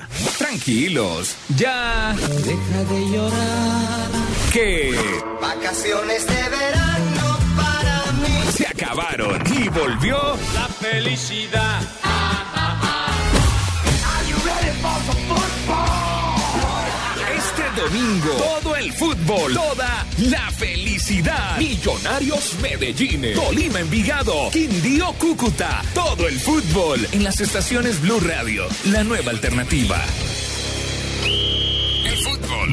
[0.37, 2.15] Tranquilos, ya.
[2.17, 4.09] Deja de llorar.
[4.51, 4.93] ¿Qué?
[5.41, 8.51] Vacaciones de verano para mí.
[8.51, 10.17] Se acabaron y volvió
[10.53, 11.81] la felicidad.
[17.91, 21.57] Domingo, todo el fútbol, toda la felicidad.
[21.57, 29.03] Millonarios Medellín, Tolima Envigado, Quindío Cúcuta, todo el fútbol en las estaciones Blue Radio, la
[29.03, 29.97] nueva alternativa.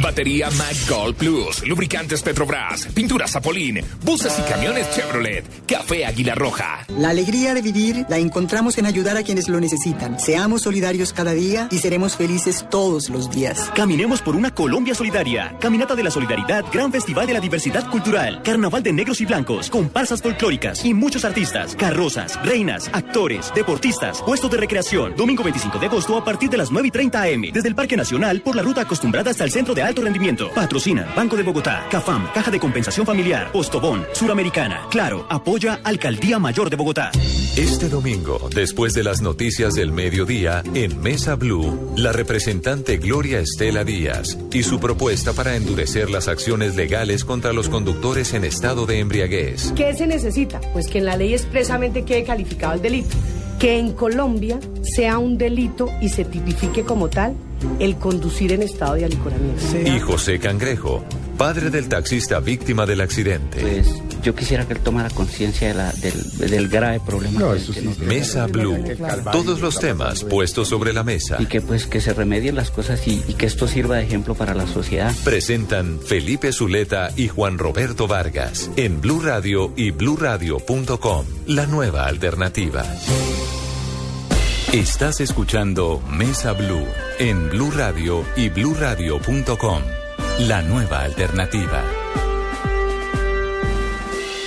[0.02, 6.86] Batería Mac Gold Plus, lubricantes Petrobras, pinturas Zapolín, buses y camiones Chevrolet, café Águila Roja.
[6.98, 10.18] La alegría de vivir la encontramos en ayudar a quienes lo necesitan.
[10.18, 13.70] Seamos solidarios cada día y seremos felices todos los días.
[13.74, 15.56] Caminemos por una Colombia solidaria.
[15.60, 19.70] Caminata de la Solidaridad, Gran Festival de la Diversidad Cultural, Carnaval de Negros y Blancos,
[19.70, 25.14] comparsas folclóricas y muchos artistas, carrozas, reinas, actores, deportistas, puestos de recreación.
[25.16, 27.42] Domingo 25 de agosto a partir de las 9 y 30 am.
[27.52, 30.50] Desde el Parque Nacional por la ruta acostumbrada hasta el Centro de Alto Rendimiento.
[30.54, 34.86] Patrocina Banco de Bogotá, CAFAM, Caja de Compensación Familiar, Postobón, Suramericana.
[34.90, 37.10] Claro, apoya Alcaldía Mayor de Bogotá.
[37.56, 43.84] Este domingo, después de las noticias del mediodía, en Mesa Blue, la representante Gloria Estela
[43.84, 49.00] Díaz y su propuesta para endurecer las acciones legales contra los conductores en estado de
[49.00, 49.72] embriaguez.
[49.74, 50.60] ¿Qué se necesita?
[50.72, 53.16] Pues que en la ley expresamente quede calificado el delito.
[53.58, 57.34] Que en Colombia sea un delito y se tipifique como tal
[57.78, 59.62] el conducir en estado de alicoramiento.
[59.84, 61.04] Y José Cangrejo,
[61.36, 63.60] padre del taxista víctima del accidente.
[63.60, 63.88] Pues
[64.22, 67.38] yo quisiera que él tomara conciencia de la- del, del grave problema.
[67.38, 67.86] No, que- eso que sí.
[67.86, 68.76] nos- Mesa Blue.
[69.32, 71.36] Todos los temas puestos sobre la mesa.
[71.40, 74.34] Y que pues que se remedien las cosas y, y que esto sirva de ejemplo
[74.34, 75.14] para la sociedad.
[75.24, 82.84] Presentan Felipe Zuleta y Juan Roberto Vargas en Blue Radio y bluradio.com, la nueva alternativa.
[84.72, 86.84] Estás escuchando Mesa Blue
[87.18, 89.80] en Blue Radio y bluradio.com,
[90.40, 91.82] la nueva alternativa.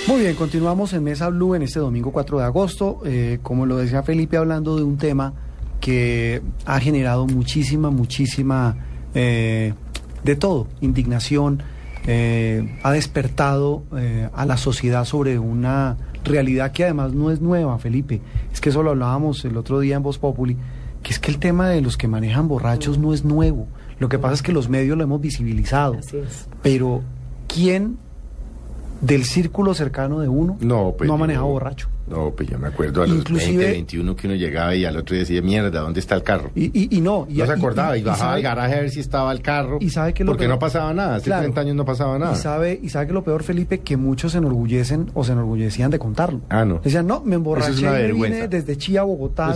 [0.06, 3.00] Muy bien, continuamos en Mesa Blue en este domingo 4 de agosto.
[3.04, 5.34] Eh, como lo decía Felipe, hablando de un tema
[5.80, 8.76] que ha generado muchísima, muchísima,
[9.14, 9.74] eh,
[10.22, 11.64] de todo, indignación,
[12.06, 13.82] eh, ha despertado
[14.32, 18.20] a la sociedad sobre una realidad que además no es nueva, Felipe.
[18.52, 20.56] Es que eso lo hablábamos el otro día en Voz Populi,
[21.02, 23.66] que es que el tema de los que manejan borrachos no es nuevo.
[23.98, 25.94] Lo que pasa es que los medios lo hemos visibilizado.
[25.98, 26.48] Así es.
[26.62, 27.02] Pero,
[27.48, 27.96] ¿quién
[29.00, 31.88] del círculo cercano de uno No, pues no ha yo- manejado borracho?
[32.12, 34.96] No, pues yo me acuerdo a los Inclusive- 20, 21 que uno llegaba y al
[34.96, 36.50] otro día decía, mierda, ¿dónde está el carro?
[36.54, 37.26] Y, y, y no.
[37.28, 39.78] Y, no se acordaba y, y bajaba al garaje a ver si estaba el carro.
[39.80, 41.42] Y sabe que lo Porque peor- no pasaba nada, hace Claro.
[41.42, 42.32] 30 años no pasaba nada.
[42.32, 45.90] Y sabe, y sabe que lo peor, Felipe, que muchos se enorgullecen o se enorgullecían
[45.90, 46.40] de contarlo.
[46.48, 46.80] Ah, no.
[46.84, 49.54] Decían, no, me emborraché es me vine desde Chía a Bogotá,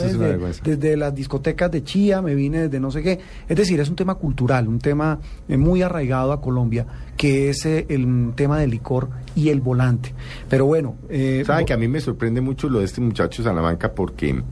[0.64, 3.18] desde las discotecas de Chía, me vine desde no sé qué.
[3.48, 6.86] Es decir, es un tema cultural, un tema eh, muy arraigado a Colombia,
[7.16, 10.12] que es eh, el tema del licor y el volante.
[10.48, 10.96] Pero bueno...
[11.08, 14.42] eh, Sabe que a mí me sorprende mucho lo de este muchacho de Salamanca porque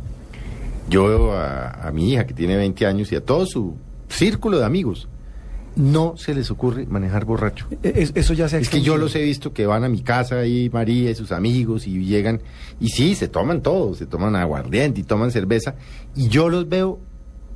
[0.89, 3.75] yo veo a, a mi hija que tiene 20 años y a todo su
[4.09, 5.09] círculo de amigos
[5.77, 7.67] no se les ocurre manejar borracho.
[7.83, 10.03] es- eso ya se ha Es que yo los he visto que van a mi
[10.03, 12.41] casa ahí, María y sus amigos, y llegan,
[12.79, 15.75] y sí, se toman todo, se toman aguardiente y toman cerveza,
[16.15, 17.01] y yo los veo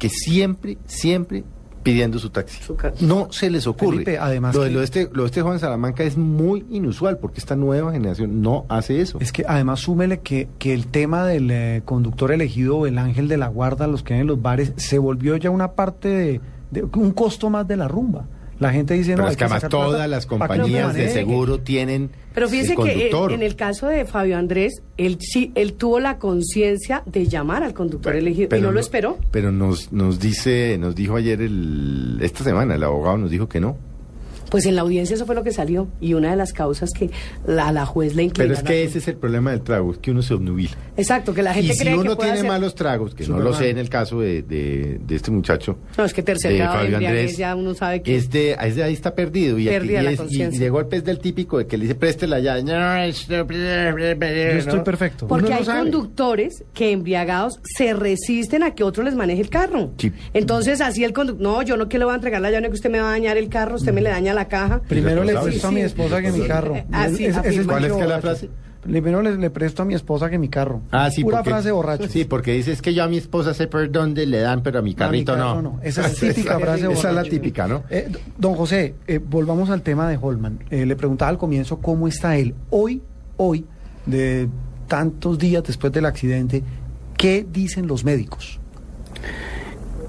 [0.00, 1.44] que siempre, siempre
[1.92, 2.58] pidiendo su taxi.
[3.00, 3.92] No se les ocurre.
[3.92, 6.64] Felipe, además lo, de, que- lo de este, lo de este joven Salamanca es muy
[6.70, 9.18] inusual, porque esta nueva generación no hace eso.
[9.20, 13.28] Es que además súmele que, que el tema del eh, conductor elegido o el ángel
[13.28, 16.40] de la guarda, los que hay en los bares, se volvió ya una parte de,
[16.70, 18.26] de- un costo más de la rumba.
[18.60, 21.10] La gente dice, Pero no, es que además plata todas las no compañías de maneje".
[21.12, 23.32] seguro tienen Pero fíjese el que en, conductor.
[23.32, 27.72] en el caso de Fabio Andrés, él sí, él tuvo la conciencia de llamar al
[27.74, 29.16] conductor elegido y no lo esperó.
[29.30, 33.60] Pero nos, nos dice, nos dijo ayer el, esta semana, el abogado nos dijo que
[33.60, 33.76] no.
[34.50, 37.10] Pues en la audiencia eso fue lo que salió y una de las causas que
[37.46, 38.48] la, la juez le inclinó.
[38.54, 40.70] Pero es que ese es el problema del trago, es que uno se obnubila.
[40.96, 43.26] Exacto, que la gente y si cree que uno puede tiene hacer- malos tragos, que
[43.26, 46.52] no lo sé en el caso de, de, de este muchacho, No, es que tercer
[46.52, 48.16] de grado de Andrés, ya uno sabe que...
[48.16, 49.58] este, ahí está perdido.
[49.58, 50.56] Y, Pérdida y la es- y- conciencia.
[50.56, 52.60] y de golpe es del típico de que le dice, préstela ya.
[52.62, 55.26] No, esto- Yo estoy perfecto.
[55.28, 55.80] Porque Uno no hay sabe.
[55.90, 59.90] conductores que embriagados se resisten a que otro les maneje el carro.
[59.98, 60.12] Sí.
[60.34, 62.74] Entonces así el conductor, no, yo no que le voy a entregar la llave que
[62.74, 64.80] usted me va a dañar el carro, usted me le daña la caja.
[64.86, 66.76] Primero le presto a mi esposa que mi carro.
[66.92, 67.42] Afirma.
[67.66, 68.20] ¿Cuál es que la borracho.
[68.20, 68.50] frase?
[68.80, 70.80] Primero le, le presto a mi esposa que mi carro.
[70.92, 72.08] Ah, sí, Pura porque- frase borracho.
[72.08, 74.78] Sí, porque dice, es que yo a mi esposa sé por dónde le dan, pero
[74.78, 75.80] a mi A mi carrito carro no.
[75.82, 77.30] Esa es típica frase Esa es la borracho.
[77.30, 77.82] típica, ¿no?
[77.90, 78.08] Eh,
[78.38, 80.60] don José, eh, volvamos al tema de Holman.
[80.70, 82.54] Eh, le preguntaba al comienzo cómo está él.
[82.70, 83.02] Hoy,
[83.36, 83.66] hoy,
[84.06, 84.48] de
[84.86, 86.62] tantos días después del accidente,
[87.18, 88.60] ¿qué dicen los médicos?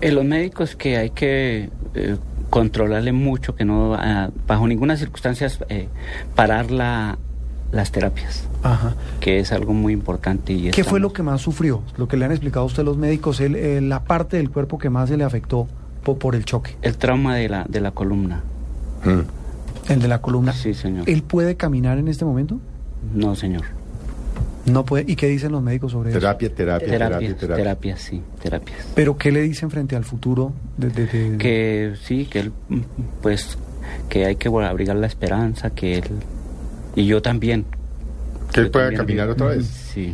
[0.01, 2.15] Los médicos que hay que eh,
[2.49, 5.87] controlarle mucho, que no, ah, bajo ninguna circunstancia, eh,
[6.35, 7.17] parar la,
[7.71, 8.95] las terapias, Ajá.
[9.19, 10.53] que es algo muy importante.
[10.53, 11.81] Y ¿Qué fue lo que más sufrió?
[11.97, 14.77] Lo que le han explicado a usted los médicos, él, eh, la parte del cuerpo
[14.77, 15.67] que más se le afectó
[16.03, 16.75] po- por, el choque.
[16.81, 18.41] El trauma de la, de la columna.
[19.87, 20.53] El de la columna.
[20.53, 21.09] Sí, señor.
[21.09, 22.59] ¿Él puede caminar en este momento?
[23.13, 23.63] No, señor.
[24.65, 25.05] No puede.
[25.07, 26.55] ¿Y qué dicen los médicos sobre Terapia, eso?
[26.55, 27.63] terapia, Terapias, terapia, terapia.
[27.63, 28.77] terapias, sí, terapias.
[28.93, 30.51] ¿Pero qué le dicen frente al futuro?
[30.77, 32.51] De, de- de- Que sí, que él,
[33.21, 33.57] pues,
[34.09, 36.03] que hay que bueno, abrigar la esperanza, que él,
[36.95, 37.65] y yo también.
[38.53, 39.65] Que él pueda también caminar otra vez.
[39.65, 40.13] Sí.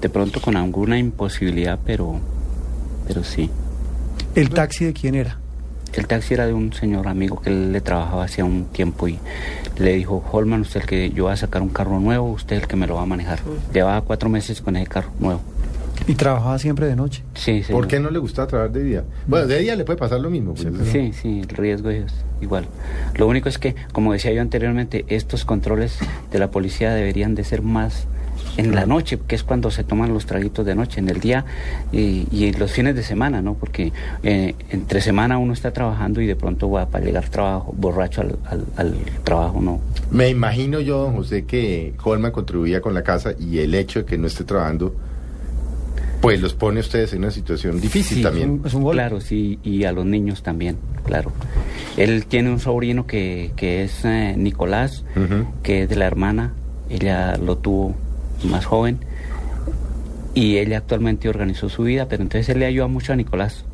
[0.00, 2.20] De pronto con alguna imposibilidad, pero,
[3.06, 3.50] pero sí.
[4.34, 5.38] ¿El taxi de quién era?
[5.94, 9.18] El taxi era de un señor amigo que él le trabajaba hacía un tiempo y
[9.78, 12.62] le dijo, Holman, usted el que yo voy a sacar un carro nuevo, usted es
[12.62, 13.40] el que me lo va a manejar.
[13.72, 15.40] Llevaba cuatro meses con ese carro nuevo.
[16.06, 17.22] ¿Y trabajaba siempre de noche?
[17.34, 19.04] Sí, ¿Por qué no le gustaba trabajar de día?
[19.26, 20.54] Bueno, de día le puede pasar lo mismo.
[20.54, 20.84] pues, ¿no?
[20.84, 22.66] Sí, sí, el riesgo es igual.
[23.16, 25.98] Lo único es que, como decía yo anteriormente, estos controles
[26.30, 28.06] de la policía deberían de ser más
[28.58, 31.44] en la noche, que es cuando se toman los traguitos de noche, en el día
[31.92, 33.54] y, y en los fines de semana, ¿no?
[33.54, 33.92] Porque
[34.22, 38.36] eh, entre semana uno está trabajando y de pronto va para llegar trabajo, borracho al,
[38.50, 38.94] al- al
[39.24, 39.80] trabajo, ¿no?
[40.10, 44.04] Me imagino yo, don José, que Holman contribuía con la casa y el hecho de
[44.04, 44.94] que no esté trabajando,
[46.20, 48.60] pues los pone a ustedes en una situación difícil Sí, también.
[48.90, 51.30] Claro, sí, y a los niños también, claro.
[51.96, 55.04] Él tiene un sobrino que, que es eh, Nicolás,
[55.62, 56.54] que es de la hermana,
[56.90, 57.94] ella lo tuvo
[58.44, 58.98] más joven,
[60.34, 63.64] y ella actualmente organizó su vida, pero entonces él le ayuda mucho a Nicolás.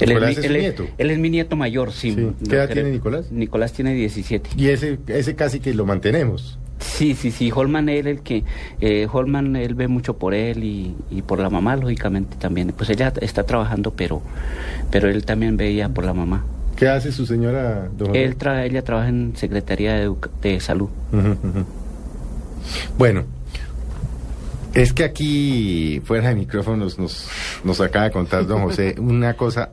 [0.00, 0.86] Él ¿Nicolás mi- es él nieto?
[0.98, 2.14] él es mi nieto mayor, sí.
[2.48, 3.30] ¿Qué edad tiene Nicolás?
[3.30, 4.50] Nicolás tiene 17.
[4.56, 6.58] Y ese, ese casi que lo mantenemos.
[6.80, 8.44] Sí, sí, sí, Holman él el que,
[8.82, 12.74] eh, Holman él ve mucho por él y, y por la mamá, lógicamente también.
[12.76, 14.20] Pues ella está trabajando, pero,
[14.90, 16.44] pero él también veía por la mamá.
[16.76, 18.14] ¿Qué hace su señora, don?
[18.14, 19.94] Él tra ella trabaja en Secretaría
[20.42, 20.90] de, Salud.
[22.98, 23.24] Bueno,
[24.76, 27.28] es que aquí, fuera de micrófonos, nos,
[27.64, 29.70] nos acaba de contar don José una cosa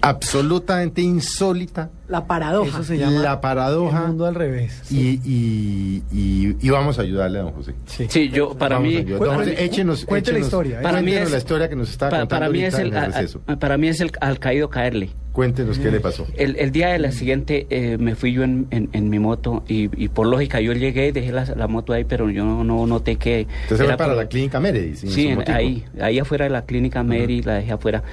[0.00, 1.90] absolutamente insólita.
[2.08, 2.68] La paradoja.
[2.68, 4.02] Eso se llama La paradoja.
[4.02, 4.82] El mundo al revés.
[4.90, 7.74] Y, y, y, y vamos a ayudarle a don José.
[7.86, 9.02] Sí, yo, para Vamos mí...
[9.02, 10.82] Don para José, échenos, Cuente la historia, ¿eh?
[10.82, 12.96] Para mí cuéntenos es- la historia que nos estaba pa- contando para mí es el,
[12.96, 13.10] a-
[13.46, 15.10] a- para mí es el al caído caerle.
[15.34, 16.28] Cuéntenos qué le pasó.
[16.36, 19.64] El, el día de la siguiente eh, me fui yo en, en- en mi moto
[19.66, 22.62] y, y por lógica yo llegué y dejé la, la moto ahí, pero yo no,
[22.62, 23.48] no noté que...
[23.66, 24.62] Fue era para por- la clínica
[24.94, 28.04] sin Sí, en- ahí, ahí afuera de la clínica Mary, la dejé afuera.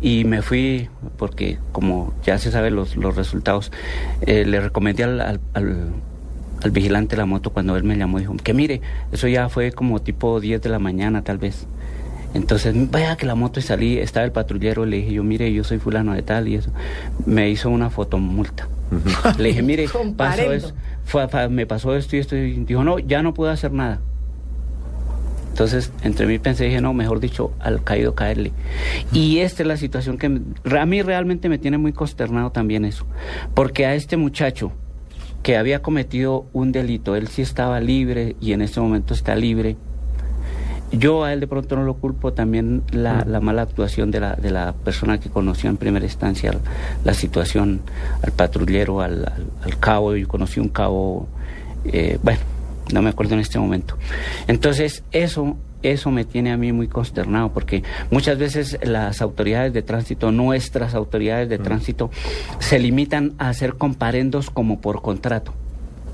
[0.00, 3.70] Y me fui, porque como ya se saben los, los resultados,
[4.22, 5.90] eh, le recomendé al, al, al-
[6.62, 8.80] al vigilante de la moto cuando él me llamó, dijo, que mire,
[9.12, 11.66] eso ya fue como tipo 10 de la mañana tal vez.
[12.34, 15.64] Entonces, vaya que la moto y salí, estaba el patrullero, le dije yo, mire, yo
[15.64, 16.70] soy fulano de tal y eso.
[17.26, 18.68] Me hizo una fotomulta.
[19.38, 20.52] Le dije, mire, pasó Comparendo.
[20.54, 20.72] eso,
[21.04, 22.36] fue- fue- me pasó esto y esto.
[22.36, 24.00] Y dijo, no, ya no puedo hacer nada.
[25.50, 28.52] Entonces, entre mí pensé, dije, no, mejor dicho, al caído caerle.
[29.12, 30.40] Y esta es la situación que me-
[30.78, 33.04] a mí realmente me tiene muy consternado también eso.
[33.54, 34.72] Porque a este muchacho
[35.42, 39.76] que había cometido un delito, él sí estaba libre y en este momento está libre.
[40.92, 44.34] Yo a él de pronto no lo culpo, también la, la mala actuación de la,
[44.34, 46.52] de la persona que conoció en primera instancia
[47.04, 47.80] la situación,
[48.22, 51.28] al patrullero, al, al- al cabo, yo conocí un cabo,
[51.84, 52.40] eh, bueno,
[52.92, 53.96] no me acuerdo en este momento.
[54.48, 59.82] Entonces, eso, eso me tiene a mí muy consternado, porque muchas veces las autoridades de
[59.82, 62.10] tránsito, nuestras autoridades de tránsito,
[62.58, 65.54] se limitan a hacer comparendos como por contrato.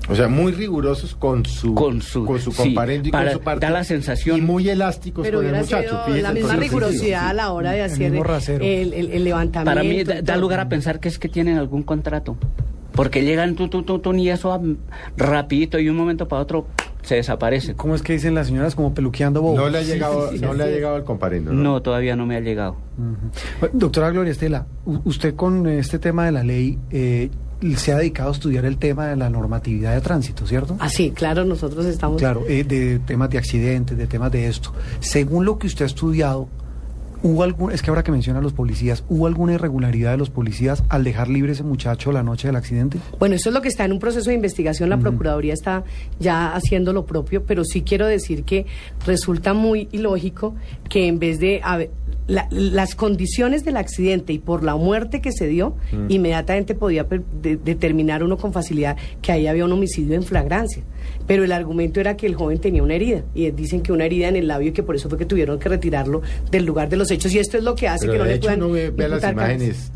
[0.09, 3.39] O sea, muy rigurosos con su, Con su- con su sí, comparendo y para- con
[3.39, 3.65] su parte.
[3.65, 5.99] da la sensación- Y muy elásticos Pero con el muchacho.
[6.05, 8.13] fíjese, la misma rigurosidad a la hora de hacer
[8.61, 9.69] el, el- el levantamiento.
[9.69, 12.37] Para mí da, lugar a pensar que es que tienen algún contrato.
[12.93, 14.59] Porque llegan tú, tú, tú, tú, y eso ah,
[15.17, 16.65] rapidito y de un momento para otro
[17.03, 17.75] se desaparece.
[17.75, 19.55] ¿Cómo es que dicen las señoras como peluqueando bobo?
[19.57, 21.53] No le ha llegado, no le ha llegado el comparendo.
[21.53, 21.61] ¿no?
[21.61, 22.75] No, todavía no me ha llegado.
[23.73, 24.65] Doctora Gloria Estela,
[25.05, 27.29] usted con este tema de la ley eh,
[27.75, 30.75] se ha dedicado a estudiar el tema de la normatividad de tránsito, ¿cierto?
[30.79, 32.19] Ah, sí, claro, nosotros estamos...
[32.19, 34.73] Claro, eh, de temas de accidentes, de temas de esto.
[34.99, 36.47] Según lo que usted ha estudiado,
[37.23, 40.29] ¿hubo algún, es que ahora que menciona a los policías, ¿hubo alguna irregularidad de los
[40.29, 42.99] policías al dejar libre ese muchacho la noche del accidente?
[43.17, 44.89] Bueno, eso es lo que está en un proceso de investigación.
[44.91, 45.83] La Procuraduría está
[46.19, 48.67] ya haciendo lo propio, pero sí quiero decir que
[49.07, 50.53] resulta muy ilógico
[50.89, 51.89] que en vez de haber-
[52.27, 56.05] la- las condiciones del accidente y por la muerte que se dio, Mm.
[56.09, 60.83] inmediatamente podía per- de- determinar uno con facilidad que ahí había un homicidio en flagrancia.
[61.25, 64.27] Pero el argumento era que el joven tenía una herida y dicen que una herida
[64.27, 66.21] en el labio y que por eso fue que tuvieron que retirarlo
[66.51, 68.29] del lugar de los hechos y esto es lo que hace Pero que no de
[68.31, 69.91] le hecho puedan uno ve, ve las imágenes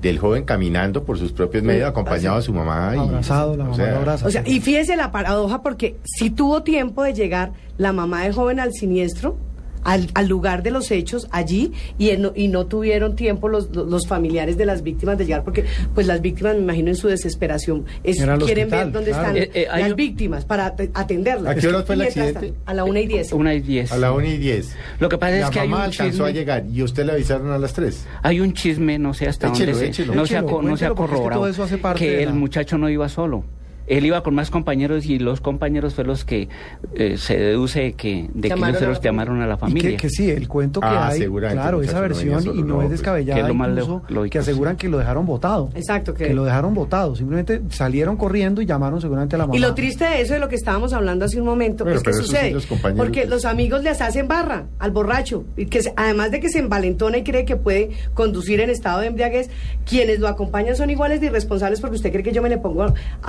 [0.00, 2.92] del joven caminando por sus propios medios, acompañado de su mamá.
[2.94, 4.26] Y, Abrazado, la o mamá sea, lo abraza.
[4.26, 8.32] O sea, y fíjese la paradoja porque si tuvo tiempo de llegar la mamá del
[8.34, 9.36] joven al siniestro,
[9.84, 14.04] al, al lugar de los hechos allí y, en- y no tuvieron tiempo los, los-
[14.06, 15.64] familiares de las víctimas de llegar porque
[15.94, 19.28] pues las víctimas me imagino en su desesperación es- quieren hospital, ver dónde claro.
[19.28, 21.56] están Eh, eh, hay las un- víctimas para at- atenderlas.
[21.56, 22.54] ¿A qué hora fue el accidente?
[22.66, 23.32] A la una y diez.
[23.32, 23.92] Una y diez.
[23.92, 24.74] A la 1 y 10.
[25.00, 26.32] Lo que pasa la es que hay mamá un alcanzó a chisme.
[26.40, 28.06] llegar y usted le avisaron a las 3.
[28.22, 30.14] Hay un chisme, no sé hasta Échelo, dónde se, échelo.
[30.14, 32.30] no, se ha, no se ha es que corroborado todo eso hace parte que el
[32.30, 33.44] la- muchacho no iba solo.
[33.86, 36.48] Él iba con más compañeros y los compañeros fueron los que
[36.94, 39.90] eh, se deduce que de que ellos los llamaron a la Y familia.
[39.90, 42.86] que, que sí, el cuento que Ah, hay, claro, esa no versión y no, es
[42.86, 44.78] que descabellada es lo más incluso, lógico, que aseguran sí.
[44.78, 45.70] que lo dejaron botado.
[45.74, 49.56] Exacto, que- que lo dejaron botado, simplemente salieron corriendo y llamaron seguramente a la mamá.
[49.56, 52.02] Y lo triste de eso, de lo que estábamos hablando hace un momento, Bueno, es
[52.02, 52.50] que sucede.
[52.52, 52.66] los
[52.96, 55.44] porque los amigos les hacen barra al borracho.
[55.56, 59.00] Y que se- además de que se envalentona y cree que puede conducir en estado
[59.00, 59.50] de embriaguez,
[59.88, 62.86] quienes lo acompañan son iguales de irresponsables porque usted cree que yo me le pongo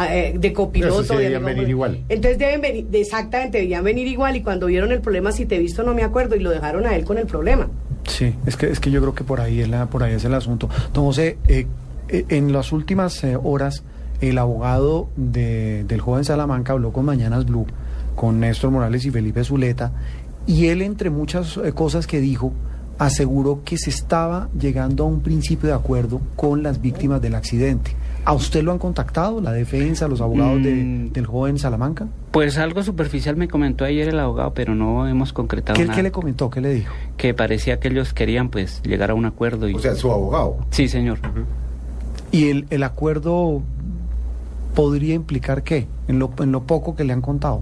[0.10, 1.18] eh, de copiloto.
[1.18, 2.00] De venir igual.
[2.10, 4.36] Entonces deben venir, exactamente, deberían venir igual.
[4.36, 6.36] Y cuando vieron el problema, si te he visto, no me acuerdo.
[6.36, 7.68] Y lo dejaron a él con el problema.
[8.08, 10.24] Sí, es que, es que yo creo que por ahí es, la, por ahí es
[10.26, 10.70] el asunto.
[10.94, 11.66] José, eh,
[12.10, 13.84] eh, en las últimas eh, horas,
[14.22, 17.66] el abogado de- del joven Salamanca habló con Mañanas Blue,
[18.16, 19.92] con Néstor Morales y Felipe Zuleta,
[20.48, 22.54] y él, entre muchas eh, cosas que dijo,
[23.00, 27.92] aseguró que se estaba llegando a un principio de acuerdo con las víctimas del accidente.
[28.26, 31.14] ¿A usted lo han contactado, la defensa, los abogados de- Mm.
[31.14, 32.08] del joven Salamanca?
[32.32, 35.96] Pues algo superficial me comentó ayer el abogado, pero no hemos concretado ¿Qué, nada.
[35.96, 36.50] qué le comentó?
[36.50, 36.92] ¿Qué le dijo?
[37.18, 39.70] Que parecía que ellos querían pues llegar a un acuerdo.
[39.70, 39.76] Y...
[39.76, 40.58] O sea, su abogado.
[40.72, 41.20] Sí, señor.
[42.32, 43.62] ¿Y el, el acuerdo
[44.74, 45.88] podría implicar qué?
[46.08, 47.62] En lo, en lo poco que le han contado.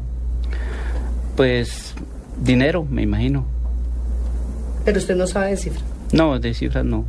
[1.35, 1.93] Pues
[2.41, 3.45] dinero, me imagino.
[4.85, 5.73] Pero usted no sabe decir.
[6.11, 7.05] No, de cifras no.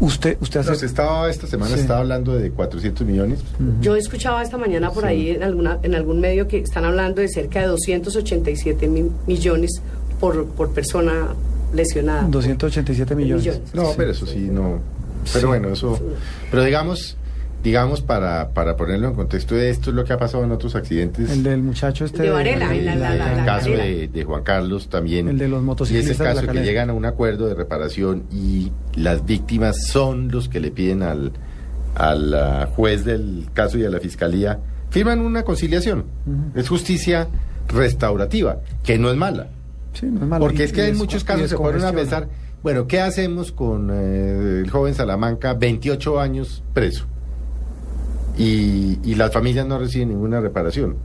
[0.00, 0.70] Usted, usted hace...
[0.70, 1.80] No, se estaba, esta semana Sí.
[1.80, 3.40] estaba hablando de 400 millones.
[3.80, 5.08] Yo escuchaba esta mañana por Sí.
[5.08, 9.80] ahí en, alguna, en algún medio que están hablando de cerca de 287 mil millones
[10.20, 11.28] por, por persona
[11.72, 12.22] lesionada.
[12.28, 13.44] 287 millones.
[13.46, 13.74] Millones.
[13.74, 13.94] No, Sí.
[13.96, 14.78] pero eso sí, no.
[15.32, 15.46] Pero Sí.
[15.46, 15.98] bueno, eso.
[16.50, 17.16] Pero digamos,
[17.62, 21.30] digamos para, para ponerlo en contexto, esto es lo que ha pasado en otros accidentes.
[21.30, 22.22] El del muchacho este...
[22.24, 25.28] De Varela, el, en la- la- la- el la caso de, de Juan Carlos también.
[25.28, 27.54] El de los Y motociclistas ese de la caso que llegan a un acuerdo de
[27.54, 31.32] reparación y las víctimas son los que le piden al,
[31.94, 34.58] al ah, juez del caso y a la fiscalía,
[34.90, 36.04] firman una conciliación.
[36.54, 37.28] Es justicia
[37.68, 39.48] restaurativa, que no es mala.
[39.92, 40.44] Sí, no es malo.
[40.44, 42.28] Porque Y- es que y en muchos y casos se ponen a pensar,
[42.62, 47.06] bueno, ¿qué hacemos con eh, el joven Salamanca, 28 años preso?
[48.38, 50.96] Y, y las familias no reciben ninguna reparación.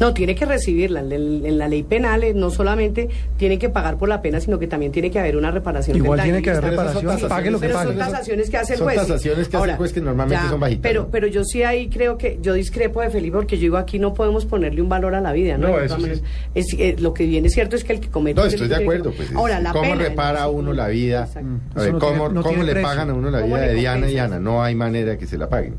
[0.00, 1.00] No, tiene que recibirla.
[1.08, 4.66] En, la ley penal eh, no solamente tiene que pagar por la pena, sino que
[4.66, 5.96] también tiene que haber una reparación.
[5.96, 7.88] Igual tiene que haber son reparación, pague lo que Pero pague.
[7.90, 8.96] son tasaciones que hace el Son juez.
[8.96, 11.08] tasaciones que hace el juez que normalmente son bajitas, Pero, ¿no?
[11.12, 14.14] pero yo sí ahí creo que yo discrepo de Felipe porque yo digo aquí no
[14.14, 15.68] podemos ponerle un valor a la vida, ¿no?
[15.68, 16.10] No, eso sí.
[16.56, 18.40] es- eh, lo que viene cierto es que el que comete.
[18.40, 19.10] No, estoy de acuerdo.
[19.12, 21.20] que- Pues, es- Ahora, la ¿Cómo pena, repara entonces, uno la vida?
[21.24, 21.48] Exacto.
[21.76, 22.88] A ver, Eso no ¿cómo, tiene- no cómo tiene le precio.
[22.88, 24.18] pagan a uno la ¿Cómo vida de Diana y?
[24.18, 24.40] Ana?
[24.40, 25.76] No hay manera que se la paguen.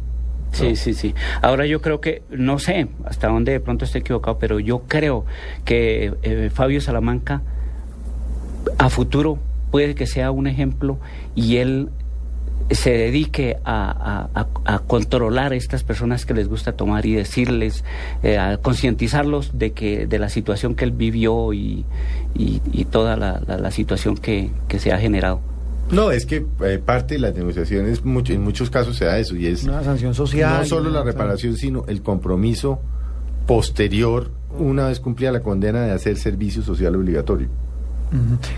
[0.56, 1.14] Sí, sí, sí.
[1.42, 5.26] Ahora yo creo que, no sé hasta dónde de pronto estoy equivocado, pero yo creo
[5.66, 7.42] que eh, Fabio Salamanca
[8.78, 9.38] a futuro
[9.72, 10.98] puede que sea un ejemplo
[11.36, 11.90] y él
[12.72, 17.84] se dedique a, a- controlar a estas personas que les gusta tomar y decirles,
[18.24, 21.86] eh, a concientizarlos de que de la situación que él vivió y,
[22.34, 25.42] y- y toda la, la- la situación que, que se ha generado.
[25.92, 29.36] No, es que eh, parte de las negociaciones, mucho, en muchos casos se da eso,
[29.36, 30.60] y es Una sanción social.
[30.62, 32.80] no solo la reparación, sino el compromiso
[33.46, 37.48] posterior, una vez cumplida la condena, de hacer servicio social obligatorio.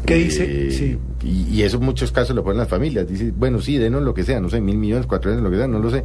[0.05, 0.71] ¿Qué Eh, dice?
[0.71, 0.97] Sí.
[1.23, 3.07] Y, y eso en muchos casos lo ponen las familias.
[3.07, 5.57] Dice, bueno, sí, denos lo que sea, no sé, mil millones, cuatro millones, lo que
[5.57, 6.03] sea, no lo sé.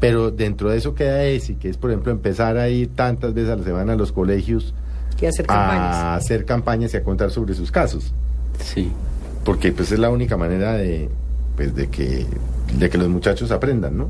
[0.00, 3.50] Pero dentro de eso queda ese, que es, por ejemplo, empezar a ir tantas veces
[3.50, 4.74] a la semana a los colegios
[5.18, 5.94] que hacer campañas.
[5.96, 8.12] a hacer campañas y a contar sobre sus casos.
[8.58, 8.90] Sí.
[9.44, 11.08] Porque pues es la única manera de,
[11.56, 12.26] pues, de, que,
[12.78, 14.08] de que los muchachos aprendan, ¿no?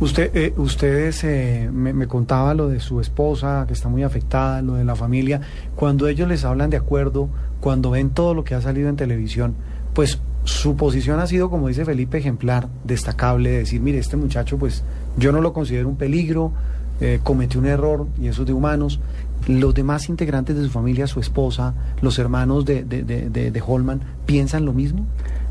[0.00, 4.60] Usted, eh, ustedes eh, me, me contaba lo de su esposa, que está muy afectada,
[4.60, 5.40] lo de la familia.
[5.76, 7.28] Cuando ellos les hablan de acuerdo,
[7.60, 9.54] cuando ven todo lo que ha salido en televisión,
[9.94, 14.58] pues su posición ha sido, como dice Felipe, ejemplar, destacable, de decir, mire, este muchacho,
[14.58, 14.82] pues
[15.16, 16.52] yo no lo considero un peligro,
[17.00, 19.00] eh, cometió un error y eso es de humanos.
[19.48, 23.62] Los demás integrantes de su familia, su esposa, los hermanos de, de, de, de- de
[23.66, 25.04] Holman, ¿piensan lo mismo?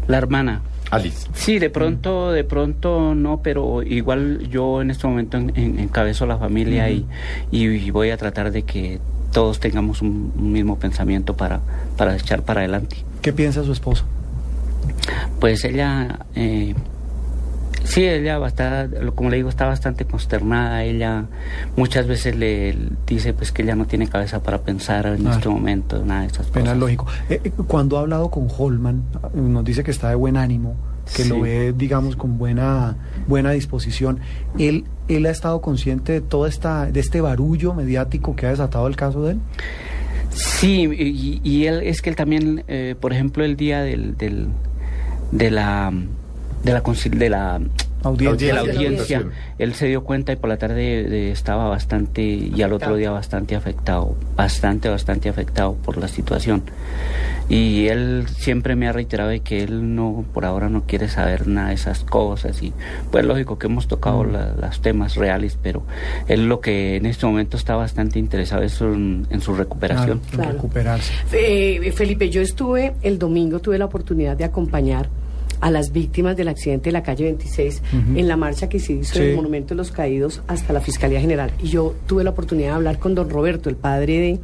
[0.08, 1.28] La hermana, Alice.
[1.34, 6.26] Sí, de pronto, de pronto no, pero igual yo en este momento en- en- encabezo
[6.26, 7.06] la familia y,
[7.52, 9.00] y voy a tratar de que
[9.32, 11.62] todos tengamos un, un mismo pensamiento para,
[11.98, 12.98] para echar para adelante.
[13.22, 14.04] ¿Qué piensa su esposa?
[15.40, 16.76] Pues ella, eh,
[17.84, 20.84] Sí, ella está, como le digo, está bastante consternada.
[20.84, 21.26] Ella
[21.76, 22.76] muchas veces le
[23.08, 25.32] dice pues que ella no tiene cabeza para pensar en Ah.
[25.36, 26.78] este momento, nada de esas Pena cosas.
[26.78, 27.08] lógico.
[27.30, 29.04] Eh, eh, cuando ha hablado con Holman,
[29.34, 30.76] nos dice que está de buen ánimo,
[31.16, 31.30] que Sí.
[31.30, 32.96] lo ve, digamos, con buena,
[33.28, 34.20] buena disposición.
[34.60, 38.88] Él, él ha estado consciente de toda esta, de este barullo mediático que ha desatado
[38.88, 39.40] el caso de él.
[40.30, 44.48] Sí, y, y él es que él también, eh, por ejemplo, el día del, del
[45.32, 45.92] de la
[46.64, 47.62] de la de la
[48.04, 48.48] Audiencia.
[48.48, 49.24] de la De la audiencia,
[49.60, 53.12] él se dio cuenta y por la tarde eh, estaba bastante y al otro día
[53.12, 56.64] bastante afectado, bastante bastante afectado por la situación.
[57.48, 61.48] Y él siempre me ha reiterado de que él no por ahora no quiere saber
[61.48, 62.74] nada de esas cosas y
[63.12, 65.84] pues lógico que hemos tocado la- los temas reales, pero
[66.28, 70.20] él lo que en este momento está bastante interesado es en, en su recuperación.
[70.20, 70.52] Claro, en Claro.
[70.54, 71.14] recuperarse.
[71.34, 75.10] Eh, Felipe, yo estuve el domingo, tuve la oportunidad de acompañar
[75.62, 78.20] a las víctimas del accidente de la calle 26 Ujú.
[78.20, 79.20] en la marcha que se hizo Sí.
[79.20, 81.52] del Monumento de los Caídos hasta la Fiscalía General.
[81.64, 84.40] Y yo tuve la oportunidad de hablar con don Roberto, el padre de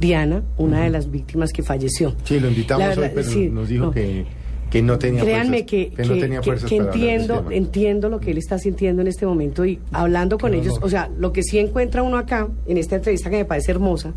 [0.00, 2.14] Diana, una de las víctimas que falleció.
[2.24, 3.90] Sí, lo invitamos verdad, hoy, pero sí, nos dijo no.
[3.90, 4.24] que,
[4.70, 8.38] que no tenía Créanme fuerzas, que, no que- tenía del entiendo, entiendo lo que él
[8.38, 12.02] está sintiendo en este momento y hablando con ellos, o sea, lo que sí encuentra
[12.04, 14.12] uno acá, en esta entrevista que me parece hermosa,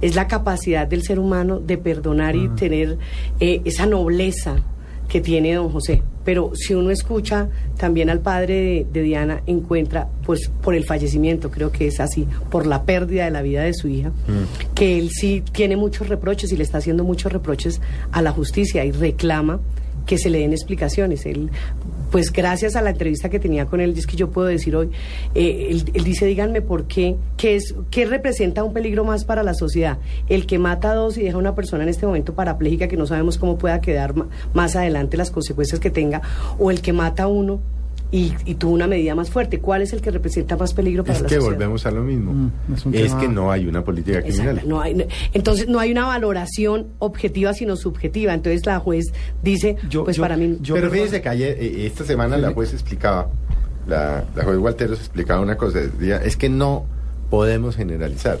[0.00, 2.38] es la capacidad del ser humano de perdonar Ah.
[2.38, 2.96] y tener
[3.38, 4.62] eh, esa nobleza
[5.08, 6.02] que tiene don José.
[6.24, 7.48] Pero si uno escucha
[7.78, 12.26] también al padre de, de Diana, encuentra, pues por el fallecimiento, creo que es así,
[12.50, 14.12] por la pérdida de la vida de su hija,
[14.74, 17.80] que él sí tiene muchos reproches y le está haciendo muchos reproches
[18.12, 19.60] a la justicia y reclama
[20.06, 21.24] que se le den explicaciones.
[21.26, 21.50] Él,
[22.10, 24.90] pues gracias a la entrevista que tenía con él, es que yo puedo decir hoy,
[25.34, 29.42] eh, él, él dice, díganme por qué, qué, es, qué representa un peligro más para
[29.42, 29.98] la sociedad.
[30.28, 32.96] El que mata a dos y deja a una persona en este momento parapléjica que
[32.96, 34.14] no sabemos cómo pueda quedar
[34.54, 36.22] más adelante las consecuencias que tenga,
[36.58, 37.60] o el que mata a uno
[38.10, 39.60] y, y tuvo una medida más fuerte.
[39.60, 41.52] ¿Cuál es el que representa más peligro para Es la que sociedad?
[41.56, 42.32] volvemos a lo mismo.
[42.32, 42.50] Mm,
[42.92, 44.48] es es que no hay una política criminal.
[44.56, 45.04] Exacto, no hay- no-
[45.34, 48.32] entonces no hay una valoración objetiva sino subjetiva.
[48.32, 51.86] Entonces la juez dice, Yo- pues yo- para mí yo- Pero fíjese que ayer, eh,
[51.86, 53.28] esta semana la juez explicaba,
[53.86, 56.86] la, la juez Walteros explicaba una cosa, decía, es que no
[57.30, 58.38] podemos generalizar.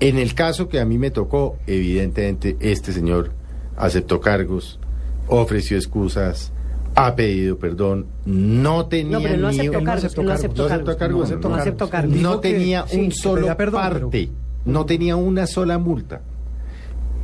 [0.00, 3.32] En el caso que a mí me tocó, evidentemente este señor
[3.76, 4.80] aceptó cargos,
[5.28, 6.52] ofreció excusas,
[6.96, 11.30] ha pedido perdón, no tenía No, pero no ni aceptó cargos, no aceptó ¿No cargos.
[11.48, 12.16] No aceptó cargos.
[12.40, 14.30] tenía un solo pero- parte,
[14.64, 16.20] no tenía una sola multa.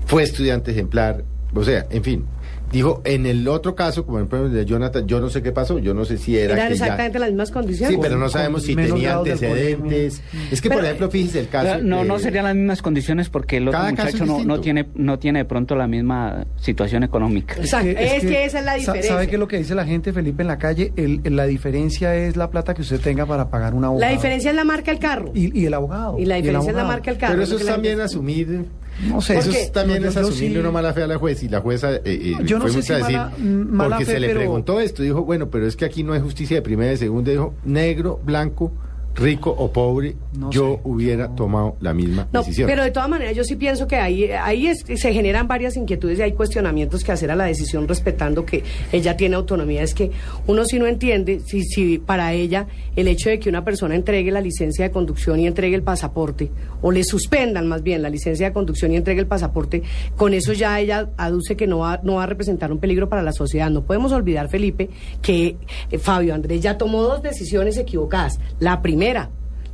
[0.07, 2.25] Fue estudiante ejemplar, o sea, en fin.
[2.73, 5.93] Dijo, en el otro caso, como ejemplo de Jonathan, yo no sé qué pasó, yo
[5.95, 6.85] no sé si era Eran que ya...
[6.85, 7.97] exactamente las mismas condiciones.
[7.97, 10.23] Sí, pero no sabemos si tenía antecedentes.
[10.51, 11.83] Es que, por ejemplo, fíjese el caso...
[11.83, 14.87] no, no de- serían las mismas condiciones porque el otro muchacho es no, no tiene
[14.95, 17.55] no tiene de pronto la misma situación económica.
[17.57, 19.12] Exacto, es que esa es la diferencia.
[19.12, 20.93] ¿Sabe qué es lo que dice la gente, Felipe, en la calle?
[20.97, 24.01] El- el- la diferencia es la plata que usted tenga para pagar un abogado.
[24.09, 25.31] La diferencia es la marca del carro.
[25.35, 26.18] Y, y el abogado.
[26.18, 27.33] Y la el diferencia es la marca del carro.
[27.33, 28.64] Pero es eso que es también gente- asumir...
[29.09, 31.16] No sé, Eso es también No, es yo- yo asumirle una mala fe a la
[31.16, 34.05] juez y la jueza eh, eh, Yo no sé si a decir mala- mala porque
[34.07, 36.57] fe, se le pero- preguntó esto dijo bueno pero es que aquí no hay justicia
[36.57, 38.73] de primera y de segunda dijo negro blanco
[39.21, 40.81] rico o pobre No yo sé.
[40.85, 44.25] hubiera tomado la misma No, decisión pero de todas maneras yo sí pienso que ahí,
[44.31, 48.45] ahí es- se generan varias inquietudes y hay cuestionamientos que hacer a la decisión respetando
[48.47, 48.62] que
[48.93, 49.83] ella tiene autonomía.
[49.83, 50.11] Es que
[50.47, 52.66] uno sí no entiende si, si para ella
[52.97, 56.51] el hecho de que una persona entregue la licencia de conducción y entregue el pasaporte,
[56.83, 59.83] o le suspendan más bien la licencia de conducción y entregue el pasaporte,
[60.16, 63.23] con eso ya ella aduce que no va, no va a representar un peligro para
[63.23, 63.68] la sociedad.
[63.71, 64.89] No podemos olvidar, Felipe,
[65.21, 65.57] que
[65.91, 68.39] eh, Fabio Andrés ya tomó dos decisiones equivocadas.
[68.61, 69.10] La primera,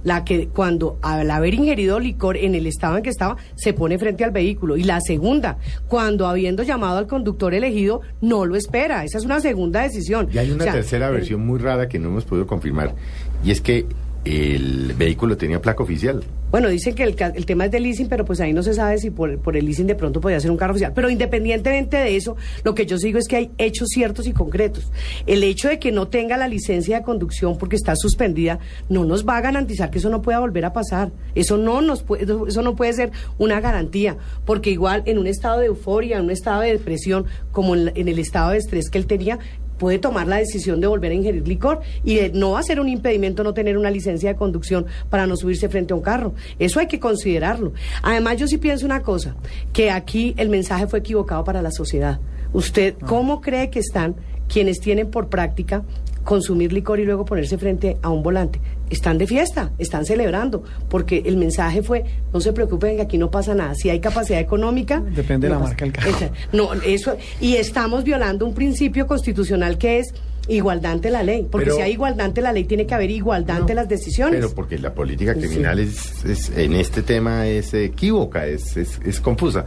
[0.06, 3.98] la que cuando al haber ingerido licor en el estado en que estaba se pone
[3.98, 4.76] frente al vehículo.
[4.76, 5.58] Y la segunda
[5.88, 9.04] cuando habiendo llamado al conductor elegido no lo espera.
[9.04, 10.28] Esa es una segunda decisión.
[10.32, 12.94] Y hay una O sea, tercera versión muy rara que no hemos podido confirmar.
[13.44, 13.86] Y es que
[14.26, 18.40] el vehículo tenía placa oficial Bueno, dicen que el, tema es de leasing, pero pues
[18.40, 20.92] ahí no se sabe si por, el leasing de pronto podía ser un carro oficial.
[20.94, 24.90] Pero independientemente de eso, lo que yo sigo es que hay hechos ciertos y concretos.
[25.26, 28.58] El hecho de que no tenga la licencia de conducción porque está suspendida
[28.88, 31.12] no nos va a garantizar que eso no pueda volver a pasar.
[31.36, 35.60] Eso no nos puede, eso no puede ser una garantía, porque igual en un estado
[35.60, 38.98] de euforia, en un estado de depresión, como en, en el estado de estrés que
[38.98, 39.38] él tenía,
[39.78, 43.44] puede tomar la decisión de volver a ingerir licor y de- no ser un impedimento
[43.44, 46.34] no tener una licencia de conducción para no subirse frente a un carro.
[46.58, 47.72] Eso hay que considerarlo.
[48.02, 49.36] Además, yo sí pienso una cosa,
[49.72, 52.18] que aquí el mensaje fue equivocado para la sociedad.
[52.52, 54.16] ¿Usted cómo cree que están
[54.48, 55.82] quienes tienen por práctica
[56.24, 58.60] consumir licor y luego ponerse frente a un volante?
[58.90, 63.30] Están de fiesta, están celebrando, porque el mensaje fue, no se preocupen que aquí no
[63.30, 63.74] pasa nada.
[63.74, 65.00] Si hay capacidad económica...
[65.00, 66.10] Depende de la pasa- marca del carro.
[66.10, 70.14] Esa- no, eso, y estamos violando un principio constitucional que es
[70.48, 73.10] Igualdad ante la ley, porque Pero- si hay igualdad ante la ley tiene que haber
[73.10, 74.36] igualdad ante las decisiones.
[74.40, 75.40] Pero porque la política Sí.
[75.40, 79.64] criminal es, es- en este tema es equívoca, es, es, es confusa.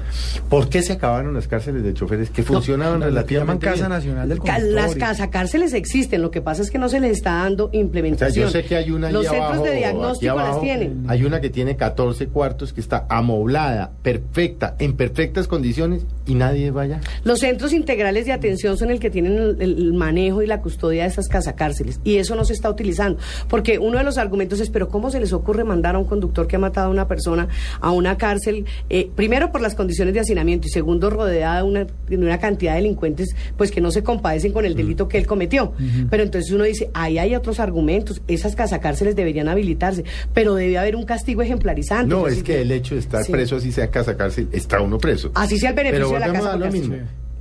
[0.50, 3.90] ¿Por qué se acabaron las cárceles de choferes que funcionaban no, relativamente Casa bien?
[3.90, 4.40] Nacional del
[4.74, 7.80] Las casacárceles existen, lo que pasa es que no se les está dando O sea,
[7.82, 8.46] implementación.
[8.46, 11.04] yo sé que hay una Los abajo, centros de diagnóstico las tienen.
[11.08, 16.72] Hay una que tiene 14 cuartos, que está amoblada, perfecta, en perfectas condiciones y nadie
[16.72, 17.02] vaya.
[17.24, 21.04] Los centros integrales de atención son el que tienen el, el manejo y la custodia
[21.04, 22.00] de esas casacárceles.
[22.04, 23.20] Y eso no se está utilizando.
[23.48, 26.48] Porque uno de los argumentos es pero cómo se les ocurre mandar a un conductor
[26.48, 27.48] que ha matado a una persona
[27.82, 31.88] a una cárcel eh, primero por las condiciones de hacinamiento y segundo rodeada de una,
[32.08, 35.26] de una cantidad de delincuentes pues que no se compadecen con el delito que él
[35.26, 35.74] cometió
[36.10, 38.22] pero entonces uno dice ahí hay otros argumentos.
[38.28, 40.04] Esas casacárceles deberían habilitarse.
[40.34, 42.14] Pero debe haber un castigo ejemplarizante.
[42.14, 43.32] No, es que el hecho de estar Sí.
[43.32, 45.32] preso, así sea casa cárcel, está uno preso.
[45.36, 46.96] Así sea el beneficio Pero de la casa a lo mismo.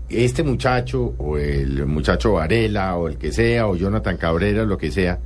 [0.09, 4.90] Este muchacho, o el muchacho Varela, o el que sea, o Jonathan Cabrera, lo que
[4.90, 5.18] sea,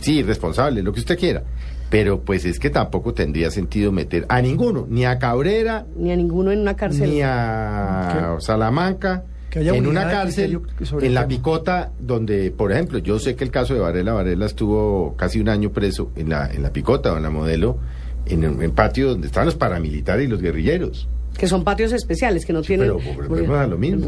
[0.00, 1.42] sí, responsable, lo que usted quiera.
[1.90, 6.16] Pero pues es que tampoco tendría sentido meter a ninguno, ni a Cabrera, ni a
[6.16, 11.26] ninguno en una cárcel ni a Salamanca, Que haya en una cárcel, en el la
[11.26, 15.48] picota, donde, por ejemplo, yo sé que el caso de Varela, Varela estuvo casi un
[15.48, 17.78] año preso en la, en la picota o en la modelo,
[18.26, 21.08] en un en patio donde estaban los paramilitares y los guerrilleros.
[21.38, 24.06] Que son patios especiales que no tienen pero volvemos a lo mismo.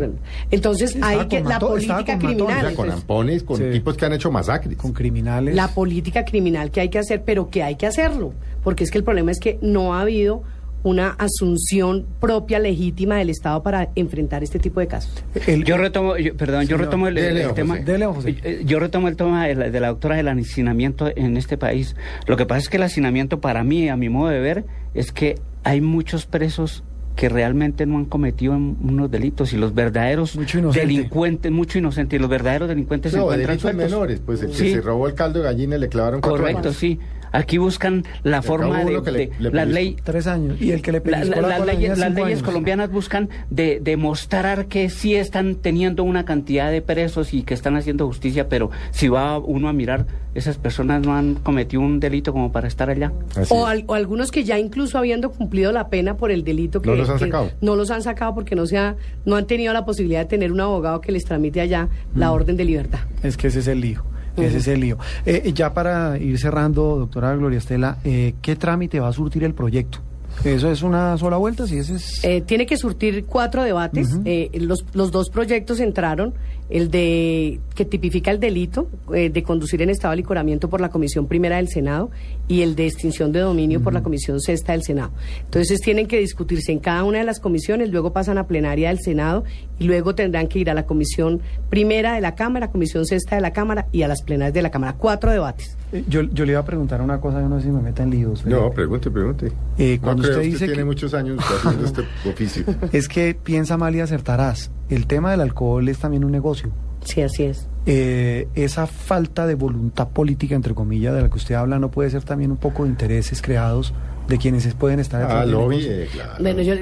[0.51, 3.65] entonces Estaba hay que la política criminal O sea, con ampones, con Sí.
[3.73, 4.77] tipos que han hecho masacres.
[4.77, 5.55] con criminales.
[5.55, 8.99] la política criminal que hay que hacer pero que hay que hacerlo porque es que
[8.99, 10.43] el problema es que no ha habido
[10.83, 15.13] una asunción propia legítima del Estado para enfrentar este tipo de casos.
[15.47, 17.77] El- Yo retomo, yo- perdón, yo retomo el, el don tema.
[18.15, 18.37] José.
[18.43, 21.97] Eh, Yo retomo el tema de la, de la doctora del hacinamiento en este país.
[22.27, 24.65] Lo que pasa es que el hacinamiento, para mí, a mi modo de ver,
[24.95, 26.83] es que hay muchos presos
[27.21, 32.17] que realmente no han cometido un- unos delitos y los verdaderos Mucho delincuentes, mucho inocentes,
[32.17, 33.91] y los verdaderos delincuentes se No, encuentran delitos sueltos.
[33.91, 34.73] menores, pues el que Sí.
[34.73, 36.77] se robó el caldo de gallina le clavaron cuatro Correcto, años.
[36.77, 36.99] sí.
[37.33, 39.73] Aquí buscan la forma de, que de- le la pellizcó.
[39.75, 40.61] ley Tres años.
[40.61, 42.43] Y el que le la- pellizcó la- la las leyes, tenía las cinco leyes años.
[42.49, 47.77] colombianas buscan de demostrar que sí están teniendo una cantidad de presos y que están
[47.77, 52.33] haciendo justicia, pero si va uno a mirar, esas personas no han cometido un delito
[52.33, 53.13] como para estar allá.
[53.37, 53.53] O, es.
[53.53, 56.97] al- o algunos que ya incluso habiendo cumplido la pena por el delito que No
[56.97, 57.51] los han que sacado.
[57.61, 60.53] no los han sacado porque no se ha- no han tenido la posibilidad de tener
[60.53, 63.01] un abogado que les tramite allá la orden de libertad.
[63.23, 64.05] Es que ese es el lío.
[64.43, 64.99] Ese es el lío.
[65.27, 69.55] Eh, ya para ir cerrando, doctora Gloria Estela, eh, ¿qué trámite va a surtir el
[69.55, 70.01] proyecto?
[70.45, 71.67] ¿Eso es una sola vuelta?
[71.67, 72.25] Si ese es...
[72.25, 74.09] Eh, tiene que surtir cuatro debates.
[74.25, 76.35] Eh, los, los dos proyectos entraron.
[76.71, 80.89] El de que tipifica el delito eh, de conducir en estado de licoramiento por la
[80.89, 82.13] Comisión Primera del Senado
[82.47, 85.11] y el de extinción de dominio por la Comisión Sexta del Senado.
[85.43, 89.01] Entonces tienen que discutirse en cada una de las comisiones, luego pasan a plenaria del
[89.01, 89.43] Senado
[89.81, 93.43] y luego tendrán que ir a la Comisión Primera de la Cámara, Comisión Sexta de
[93.43, 94.95] la Cámara y a las plenarias de la Cámara.
[94.97, 95.77] Cuatro debates.
[95.93, 98.03] Eh, yo, yo le iba a preguntar una cosa, yo no sé si me meta
[98.03, 98.43] en líos.
[98.45, 99.53] pero- No, pregunte, pregunte.
[99.79, 102.65] Eh, No cuando creo, usted dice tiene que- muchos años haciendo este oficio.
[102.93, 104.71] Es que piensa mal y acertarás.
[104.89, 106.71] El tema del alcohol es también un negocio.
[107.05, 107.67] Sí, así es.
[107.87, 112.11] Eh, esa falta de voluntad política, entre comillas, de la que usted habla, no puede
[112.11, 113.95] ser también un poco de intereses creados
[114.31, 115.93] de quienes pueden estar detrás Ah, lobby, negocio?
[115.93, 116.33] eh, claro.
[116.41, 116.75] Bueno, yo,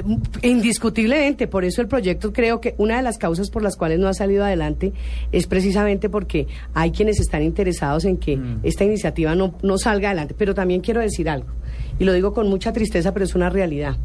[0.42, 4.06] indiscutiblemente, por eso el proyecto creo que una de las causas por las cuales no
[4.08, 4.92] ha salido adelante
[5.32, 10.34] es precisamente porque hay quienes están interesados en que esta iniciativa no, no salga adelante.
[10.38, 11.48] Pero también quiero decir algo,
[11.98, 13.96] y lo digo con mucha tristeza, pero es una realidad.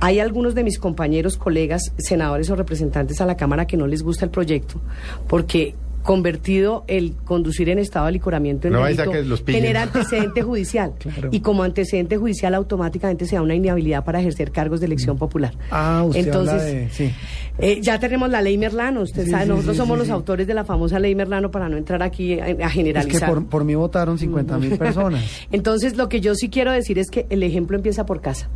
[0.00, 4.02] Hay algunos de mis compañeros, colegas, senadores o representantes a la Cámara que no les
[4.02, 4.80] gusta el proyecto,
[5.26, 5.74] porque
[6.08, 9.42] convertido el conducir en estado de licoramiento en No delito que los
[9.76, 11.28] antecedente judicial Claro.
[11.30, 15.52] y como antecedente judicial automáticamente se da una inhabilidad para ejercer cargos de elección popular.
[15.70, 16.88] Ah, usted Entonces, de...
[16.90, 17.10] Sí.
[17.58, 20.54] eh, ya tenemos la ley Merlano, usted Sí, sabe, sí, nosotros somos los autores de
[20.54, 23.28] la famosa ley Merlano para no entrar aquí a, a Es que generalizar.
[23.28, 25.22] por, por mí votaron 50 mil personas.
[25.52, 28.48] Entonces, lo que yo sí quiero decir es que el ejemplo empieza por casa.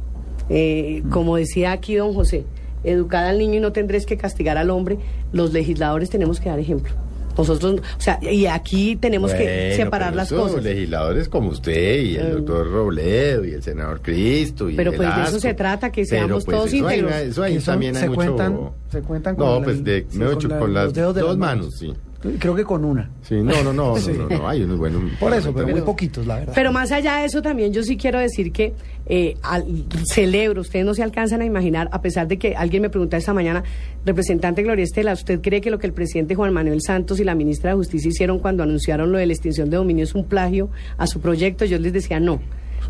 [0.48, 2.46] Eh, Como decía aquí don José,
[2.82, 4.96] educad al niño y no tendréis que castigar al hombre.
[5.34, 6.92] Los legisladores tenemos que dar ejemplo.
[7.36, 10.62] Nosotros, o sea, y aquí tenemos que Bueno, separar pero las eso, cosas.
[10.64, 15.14] legisladores como usted y el Eh, doctor Robledo y el senador Cristo y Pero pues
[15.16, 17.20] de eso se trata, que Pero, seamos pues, todos eso hay- íntegros.
[17.22, 18.20] Eso ahí Que son- también hay se mucho...
[18.36, 20.92] cuentan- se cuentan con No, la- pues de, sí, con dicho, la- con los las
[20.94, 21.92] de dos las manos, sí.
[22.38, 23.10] Creo que con una.
[23.22, 24.12] Sí, no, no, no, Sí.
[24.16, 25.02] no, no, no, hay unos buenos...
[25.18, 26.52] Por eso, pero muy poquitos, la verdad.
[26.54, 28.72] Pero más allá de eso también yo sí quiero decir que
[29.06, 32.90] eh, al- celebro, ustedes no se alcanzan a imaginar, a pesar de que alguien me
[32.90, 33.64] preguntaba esta mañana,
[34.06, 37.34] representante Gloria Estela, ¿usted cree que lo que el presidente Juan Manuel Santos y la
[37.34, 40.70] ministra de Justicia hicieron cuando anunciaron lo de la extinción de dominio es un plagio
[40.98, 41.64] a su proyecto?
[41.64, 42.40] Yo les decía no.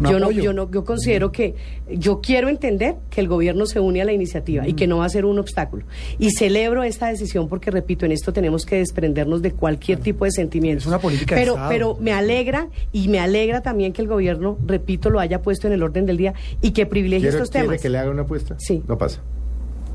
[0.00, 1.54] Un Yo no, yo no, yo considero que
[1.90, 5.04] yo quiero entender que el gobierno se une a la iniciativa y que no va
[5.06, 5.84] a ser un obstáculo.
[6.18, 10.30] Y celebro esta decisión porque repito, en esto tenemos que desprendernos de cualquier tipo de
[10.32, 10.84] sentimientos.
[10.84, 11.70] Es una política de pero, Estado.
[11.70, 15.72] pero me alegra y me alegra también que el gobierno, repito, lo haya puesto en
[15.74, 17.82] el orden del día y que privilegie ¿Quiere, estos quiere temas.
[17.82, 18.56] que le haga una apuesta?
[18.58, 18.82] Sí.
[18.88, 19.20] No pasa.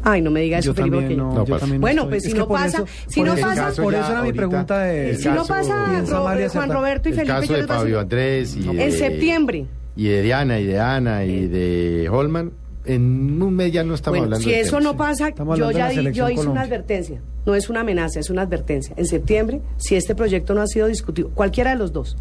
[0.04, 1.16] Ay, no me diga eso, Yo Felipe.
[1.16, 3.56] no, yo también Bueno, estoy- pues si es que no pasa- eso- si no pasa-
[3.56, 6.72] caso por eso era mi pregunta de Si no pasa, Ro- Juan.
[6.72, 9.66] Roberto y el Felipe, caso yo de decir- Andrés y En de- septiembre.
[9.98, 12.52] Y de Diana y de Ana y de Holman
[12.86, 14.92] en un mes ya no estamos Bueno, hablando si del eso tema.
[14.92, 17.22] no pasa, yo de ya di- yo hice una advertencia.
[17.46, 18.94] No es una amenaza, es una advertencia.
[18.98, 22.16] En septiembre, si este proyecto no ha sido discutido, cualquiera de los dos,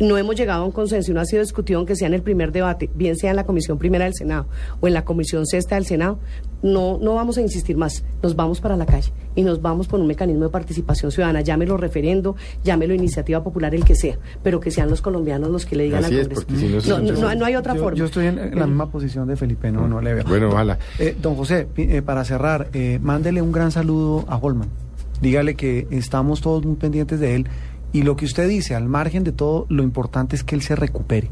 [0.00, 2.22] no hemos llegado a un consenso y no ha sido discutido, aunque sea en el
[2.22, 4.46] primer debate, bien sea en la Comisión Primera del Senado
[4.80, 6.18] o en la Comisión Sexta del Senado,
[6.62, 8.02] no, no vamos a insistir más.
[8.22, 11.42] Nos vamos para la calle y nos vamos por un mecanismo de participación ciudadana.
[11.42, 12.34] Llámelo referendo,
[12.64, 16.04] llámelo iniciativa popular, el que sea, pero que sean los colombianos los que le digan
[16.04, 16.96] Así al es, Congreso.
[16.96, 17.98] porque si no, hay otra yo, forma.
[17.98, 20.24] yo estoy en, en la misma posición de Felipe, no, no le veo.
[20.24, 20.78] Bueno, ojalá.
[20.98, 24.68] Eh, don José, eh, para cerrar, eh, mándele un gran saludo a Holman.
[25.20, 27.46] Dígale que estamos todos muy pendientes de él
[27.92, 30.76] y lo que usted dice, al margen de todo, lo importante es que él se
[30.76, 31.28] recupere.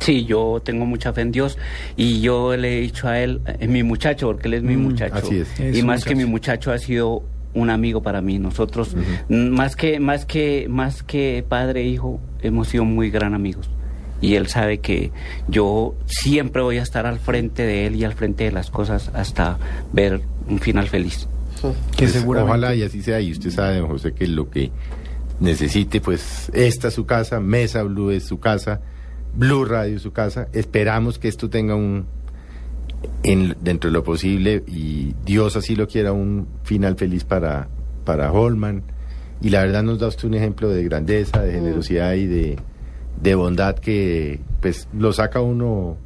[0.00, 1.56] Sí, yo tengo mucha fe en Dios
[1.96, 4.82] y yo le he dicho a él, es mi muchacho, porque él es mi Mm,
[4.82, 5.14] muchacho.
[5.14, 5.60] así es.
[5.60, 6.26] Es Y más que muchacho.
[6.26, 7.22] mi muchacho ha sido
[7.54, 8.38] un amigo para mí.
[8.38, 8.96] Nosotros,
[9.28, 13.70] mm, más que más que más que padre e hijo, hemos sido muy gran amigos.
[14.20, 15.12] Y él sabe que
[15.48, 19.10] yo siempre voy a estar al frente de él y al frente de las cosas
[19.14, 19.58] hasta
[19.92, 21.28] ver un final feliz.
[21.96, 23.20] Que Pues, seguramente- Ojalá y así sea.
[23.20, 24.70] Y usted sabe, don José, que lo que
[25.40, 28.80] necesite, pues esta es su casa, Mesa Blue es su casa,
[29.34, 30.48] Blue Radio es su casa.
[30.52, 32.06] Esperamos que esto tenga un,
[33.22, 37.68] en, dentro de lo posible, y Dios así lo quiera, un final feliz para,
[38.04, 38.82] para Holman.
[39.40, 42.56] Y la verdad nos da usted un ejemplo de grandeza, de generosidad y de,
[43.20, 45.98] de bondad que pues lo saca uno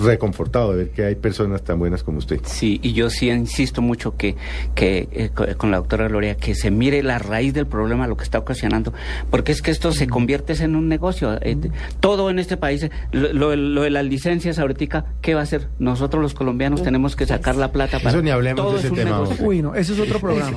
[0.00, 2.40] reconfortado de ver que hay personas tan buenas como usted.
[2.44, 4.36] Sí, y yo sí insisto mucho que,
[4.74, 8.16] que eh, co- con la doctora Gloria, que se mire la raíz del problema, lo
[8.16, 8.92] que está ocasionando,
[9.30, 11.38] porque es que esto se convierte en un negocio.
[11.42, 11.56] eh,
[12.00, 15.68] todo en este país, lo, lo- lo de las licencias ahorita, ¿qué va a hacer?
[15.78, 18.10] Nosotros los colombianos tenemos que sacar la plata para...
[18.10, 19.22] Eso ni hablemos todo de es ese un tema.
[19.40, 20.56] Uy, no, ese es otro programa.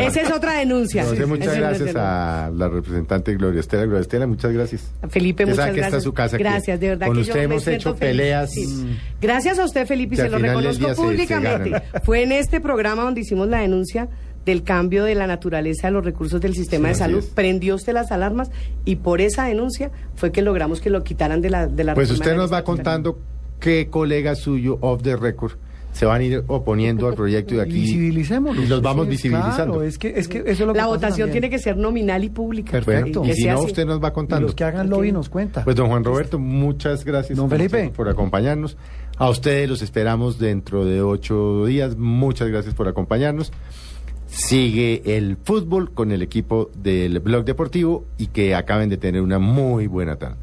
[0.00, 1.04] Esa es otra denuncia.
[1.04, 3.84] José, muchas es gracias a la representante Gloria Estela.
[3.84, 4.90] Gloria Estela, muchas gracias.
[5.08, 5.86] Felipe, muchas que gracias.
[5.86, 6.36] esta es su casa.
[6.36, 7.98] que Gracias, de verdad Con que usted yo hemos hecho feliz.
[8.16, 8.50] peleas.
[8.66, 8.96] Sí.
[9.20, 11.82] Gracias a usted, Felipe, y se lo reconozco día se- se públicamente.
[12.04, 14.08] Fue en este programa donde hicimos la denuncia
[14.44, 17.24] del cambio de la naturaleza de los recursos del sistema Sí, de salud.
[17.34, 18.50] Prendió usted las alarmas
[18.84, 22.10] y por esa denuncia fue que logramos que lo quitaran de la de la Pues
[22.10, 23.18] usted nos va contando
[23.60, 25.52] qué colegas suyo off the record
[25.92, 27.72] se van a ir oponiendo al proyecto de aquí.
[27.72, 28.62] Visibilicémoslo.
[28.62, 29.74] Y los vamos Sí, visibilizando.
[29.74, 31.32] Claro, es que, es que eso es lo que La votación también.
[31.32, 32.70] tiene que ser nominal y pública.
[32.72, 33.24] Perfecto.
[33.24, 33.66] Y si no, así.
[33.66, 34.46] usted nos va Y contando.
[34.46, 35.64] los que hagan lobby nos cuenta.
[35.64, 37.90] Pues don Juan Roberto, muchas gracias Don Felipe.
[37.96, 38.76] por acompañarnos.
[39.16, 41.96] A ustedes los esperamos dentro de ocho días.
[41.96, 43.52] Muchas gracias por acompañarnos.
[44.26, 49.38] Sigue el fútbol con el equipo del Blog Deportivo y que acaben de tener una
[49.38, 50.36] muy buena tarde.